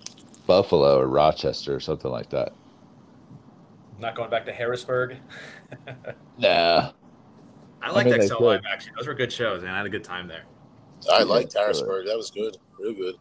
Buffalo 0.47 0.99
or 0.99 1.07
Rochester 1.07 1.75
or 1.75 1.81
something 1.81 2.11
like 2.11 2.31
that. 2.31 2.53
Not 3.99 4.15
going 4.15 4.31
back 4.31 4.45
to 4.47 4.53
Harrisburg. 4.53 5.17
Nah. 6.39 6.93
I 7.83 7.91
liked 7.91 8.11
mean, 8.11 8.21
they 8.21 8.29
XL 8.29 8.37
could. 8.37 8.45
Live 8.45 8.61
actually. 8.73 8.93
Those 8.97 9.09
were 9.09 9.15
good 9.15 9.33
shows, 9.33 9.65
and 9.65 9.73
I 9.73 9.77
had 9.77 9.87
a 9.87 9.91
good 9.91 10.05
time 10.05 10.29
there. 10.29 10.45
I 11.13 11.25
liked. 11.25 11.53
Harrisburg. 11.53 12.07
That 12.07 12.17
was 12.17 12.31
good, 12.31 12.57
real 12.79 12.95
good. 12.95 13.17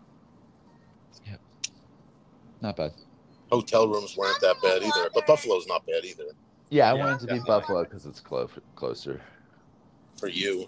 Yeah. 1.26 1.38
Not 2.62 2.76
bad. 2.76 2.94
Hotel 3.52 3.88
rooms 3.88 4.16
weren't 4.18 4.40
that 4.42 4.56
bad 4.62 4.84
either, 4.84 5.10
but 5.14 5.26
Buffalo's 5.26 5.68
not 5.68 5.86
bad 5.86 6.04
either 6.06 6.26
Yeah, 6.70 6.92
I 6.92 6.96
Yeah, 6.96 7.06
wanted 7.06 7.28
to 7.28 7.34
be. 7.34 7.40
Buffalo 7.40 7.84
because 7.84 8.06
it's 8.06 8.20
clo- 8.20 8.50
closer. 8.76 9.22
for 10.20 10.28
you. 10.28 10.66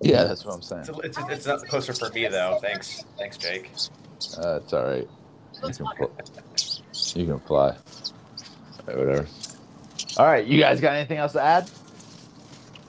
Yeah, 0.00 0.24
that's 0.24 0.44
what 0.44 0.54
I'm 0.54 0.62
saying. 0.62 0.84
It's, 1.04 1.18
it's, 1.18 1.28
it's 1.30 1.46
not 1.46 1.66
closer 1.68 1.92
for 1.92 2.10
me 2.10 2.26
though. 2.28 2.58
Thanks, 2.60 3.04
thanks, 3.18 3.36
Jake. 3.36 3.70
Uh, 4.38 4.56
it's 4.62 4.72
all 4.72 4.84
right. 4.84 5.08
You 5.64 5.72
can, 5.72 5.86
fl- 5.96 7.18
you 7.18 7.26
can 7.26 7.40
fly. 7.40 7.76
Alright, 8.88 8.98
whatever. 9.06 9.26
All 10.18 10.26
right, 10.26 10.44
you 10.46 10.58
guys 10.60 10.80
got 10.80 10.94
anything 10.94 11.18
else 11.18 11.32
to 11.32 11.42
add? 11.42 11.70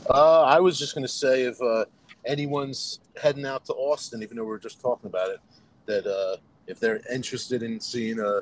Uh, 0.10 0.42
I 0.44 0.60
was 0.60 0.80
just 0.80 0.96
gonna 0.96 1.08
say 1.08 1.44
if 1.44 1.62
uh, 1.62 1.86
anyone's 2.26 3.00
heading 3.22 3.46
out 3.46 3.66
to 3.66 3.74
Austin, 3.74 4.24
even 4.24 4.38
though 4.38 4.46
we 4.46 4.54
are 4.56 4.60
just 4.60 4.80
talking 4.82 5.08
about 5.10 5.30
it, 5.30 5.40
that 5.86 6.06
uh, 6.08 6.38
if 6.68 6.80
they're 6.80 7.02
interested 7.14 7.64
in 7.64 7.80
seeing 7.80 8.20
uh, 8.20 8.42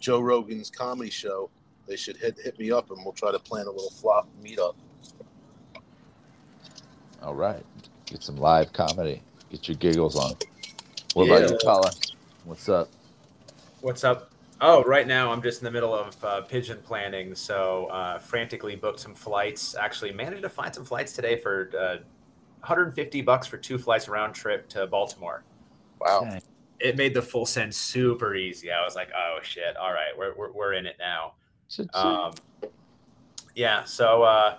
Joe 0.00 0.20
Rogan's 0.20 0.70
comedy 0.70 1.10
show, 1.10 1.50
they 1.86 1.96
should 1.96 2.16
hit 2.16 2.38
hit 2.42 2.58
me 2.58 2.70
up 2.70 2.90
and 2.90 3.04
we'll 3.04 3.12
try 3.12 3.32
to 3.32 3.38
plan 3.38 3.66
a 3.66 3.70
little 3.70 3.90
flop 3.90 4.28
meetup. 4.42 4.74
All 7.22 7.34
right, 7.34 7.64
get 8.06 8.22
some 8.22 8.36
live 8.36 8.72
comedy. 8.72 9.22
Get 9.50 9.68
your 9.68 9.76
giggles 9.76 10.16
on. 10.16 10.34
What 11.14 11.28
about 11.28 11.50
you, 11.50 11.58
Colin? 11.64 11.92
What's 12.44 12.68
up? 12.68 12.88
What's 13.80 14.04
up? 14.04 14.30
Oh, 14.60 14.82
right 14.84 15.06
now 15.06 15.30
I'm 15.30 15.42
just 15.42 15.60
in 15.60 15.64
the 15.64 15.70
middle 15.70 15.94
of 15.94 16.24
uh, 16.24 16.40
pigeon 16.42 16.78
planning, 16.84 17.34
so 17.34 17.86
uh, 17.86 18.18
frantically 18.18 18.74
booked 18.74 19.00
some 19.00 19.14
flights. 19.14 19.74
Actually, 19.74 20.12
managed 20.12 20.42
to 20.42 20.48
find 20.48 20.74
some 20.74 20.84
flights 20.84 21.12
today 21.12 21.36
for 21.36 21.70
uh, 21.78 21.96
150 22.60 23.20
bucks 23.22 23.46
for 23.46 23.58
two 23.58 23.78
flights 23.78 24.08
round 24.08 24.34
trip 24.34 24.68
to 24.70 24.86
Baltimore. 24.86 25.42
Wow. 26.00 26.20
Dang. 26.22 26.42
It 26.80 26.96
made 26.96 27.14
the 27.14 27.22
full 27.22 27.46
send 27.46 27.74
super 27.74 28.34
easy. 28.34 28.70
I 28.70 28.84
was 28.84 28.94
like, 28.94 29.08
oh 29.16 29.38
shit, 29.42 29.76
all 29.76 29.92
right, 29.92 30.16
we're 30.16 30.34
we're, 30.34 30.52
we're 30.52 30.72
in 30.74 30.86
it 30.86 30.96
now. 30.98 31.34
Um, 31.94 32.32
yeah, 33.54 33.84
so 33.84 34.22
uh, 34.22 34.58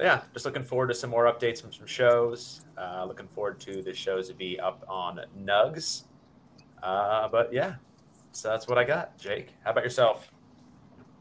yeah, 0.00 0.22
just 0.32 0.44
looking 0.44 0.64
forward 0.64 0.88
to 0.88 0.94
some 0.94 1.10
more 1.10 1.24
updates 1.24 1.62
from 1.62 1.72
some 1.72 1.86
shows. 1.86 2.62
Uh, 2.76 3.04
looking 3.06 3.28
forward 3.28 3.60
to 3.60 3.82
the 3.82 3.94
shows 3.94 4.28
to 4.28 4.34
be 4.34 4.58
up 4.58 4.84
on 4.88 5.20
Nugs. 5.40 6.04
Uh, 6.82 7.28
but 7.28 7.52
yeah, 7.52 7.76
so 8.32 8.48
that's 8.48 8.66
what 8.66 8.76
I 8.78 8.84
got. 8.84 9.16
Jake, 9.18 9.54
how 9.64 9.70
about 9.70 9.84
yourself? 9.84 10.30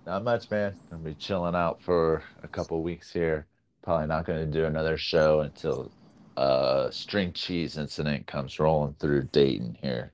Not 0.06 0.24
much, 0.24 0.50
man. 0.50 0.76
Gonna 0.90 1.04
be 1.04 1.14
chilling 1.14 1.56
out 1.56 1.82
for 1.82 2.24
a 2.42 2.48
couple 2.48 2.82
weeks 2.82 3.12
here. 3.14 3.46
Probably 3.84 4.08
not 4.08 4.26
gonna 4.26 4.46
do 4.46 4.66
another 4.66 4.98
show 4.98 5.42
until 5.42 5.92
uh 6.36 6.90
string 6.90 7.32
cheese 7.32 7.78
incident 7.78 8.26
comes 8.26 8.60
rolling 8.60 8.96
through 9.00 9.24
Dayton 9.32 9.78
here. 9.82 10.13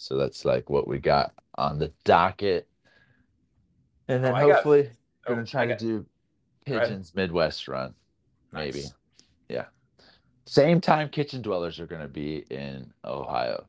So 0.00 0.16
that's 0.16 0.44
like 0.44 0.70
what 0.70 0.86
we 0.86 0.98
got 0.98 1.32
on 1.56 1.78
the 1.78 1.92
docket. 2.04 2.68
And 4.06 4.24
then 4.24 4.32
Oh, 4.32 4.36
I 4.36 4.46
got- 4.46 4.54
hopefully 4.54 4.90
oh, 5.26 5.34
gonna 5.34 5.44
try 5.46 5.62
I 5.62 5.66
to 5.66 5.76
do 5.76 6.06
Go 6.66 6.74
ahead. 6.74 6.88
Pigeons 6.88 7.14
Midwest 7.14 7.66
run. 7.68 7.94
Maybe. 8.52 8.80
Nice. 8.80 8.94
Yeah. 9.48 9.66
Same 10.46 10.80
time 10.80 11.08
kitchen 11.08 11.42
dwellers 11.42 11.80
are 11.80 11.86
gonna 11.86 12.08
be 12.08 12.44
in 12.50 12.92
Ohio. 13.04 13.66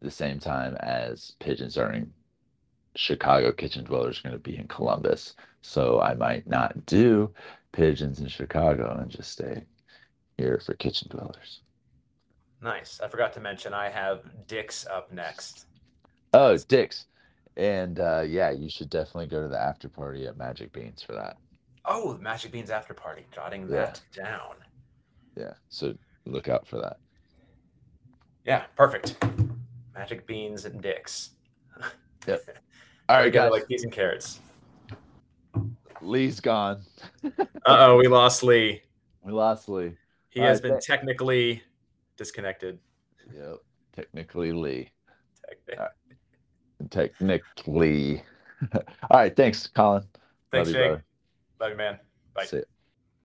The 0.00 0.10
same 0.10 0.38
time 0.38 0.76
as 0.80 1.32
pigeons 1.40 1.76
are 1.76 1.92
in 1.92 2.12
Chicago 2.94 3.52
kitchen 3.52 3.84
dwellers 3.84 4.18
are 4.18 4.22
going 4.28 4.32
to 4.32 4.38
be 4.50 4.56
in 4.56 4.66
Columbus. 4.66 5.34
So 5.62 6.00
I 6.00 6.14
might 6.14 6.46
not 6.48 6.86
do 6.86 7.32
pigeons 7.72 8.20
in 8.20 8.28
Chicago 8.28 8.96
and 9.00 9.10
just 9.10 9.30
stay 9.32 9.64
here 10.36 10.60
for 10.64 10.74
kitchen 10.74 11.08
dwellers. 11.10 11.60
Nice. 12.62 13.00
I 13.02 13.08
forgot 13.08 13.32
to 13.34 13.40
mention 13.40 13.72
I 13.72 13.88
have 13.88 14.22
Dick's 14.46 14.86
up 14.86 15.12
next. 15.12 15.66
Oh, 16.34 16.56
Dick's. 16.56 17.06
And 17.56 17.98
uh, 18.00 18.22
yeah, 18.26 18.50
you 18.50 18.68
should 18.68 18.90
definitely 18.90 19.26
go 19.26 19.42
to 19.42 19.48
the 19.48 19.58
after 19.58 19.88
party 19.88 20.26
at 20.26 20.36
Magic 20.36 20.72
Beans 20.72 21.02
for 21.02 21.12
that. 21.12 21.36
Oh, 21.84 22.16
Magic 22.20 22.52
Beans 22.52 22.70
after 22.70 22.94
party. 22.94 23.26
Jotting 23.32 23.62
Yeah. 23.62 23.76
that 23.86 24.00
down. 24.14 24.54
Yeah. 25.36 25.54
So 25.68 25.94
look 26.26 26.48
out 26.48 26.66
for 26.66 26.78
that. 26.80 26.98
Yeah, 28.44 28.64
perfect. 28.76 29.16
Magic 29.94 30.26
Beans 30.26 30.64
and 30.64 30.80
Dick's. 30.82 31.30
Yep. 32.26 32.40
All 33.08 33.16
right, 33.16 33.24
Together 33.24 33.48
guys. 33.50 33.52
like 33.60 33.68
peas 33.68 33.84
and 33.84 33.92
carrots. 33.92 34.40
Lee's 36.00 36.40
gone. 36.40 36.82
Uh 37.66 37.88
oh, 37.88 37.96
we 37.98 38.06
lost 38.08 38.42
Lee. 38.42 38.80
We 39.22 39.30
lost 39.32 39.68
Lee. 39.68 39.92
He 40.30 40.40
All 40.40 40.46
has 40.46 40.56
right, 40.58 40.62
been 40.62 40.70
thank- 40.72 40.84
technically 40.86 41.62
disconnected. 42.18 42.78
Yep. 43.34 43.56
Technically 43.96 44.52
Lee. 44.52 44.90
Techni- 45.48 45.80
uh, 45.80 45.88
Technically. 46.90 48.22
All 48.74 48.80
right. 49.10 49.34
Thanks, 49.34 49.66
Colin. 49.68 50.02
Thanks, 50.52 50.68
Love 50.68 50.68
you, 50.68 50.72
Jake. 50.74 50.88
brother. 50.90 51.04
Love 51.60 51.70
you, 51.70 51.76
man. 51.76 51.98
Bye. 52.34 52.44
See 52.44 52.56
ya. 52.58 52.62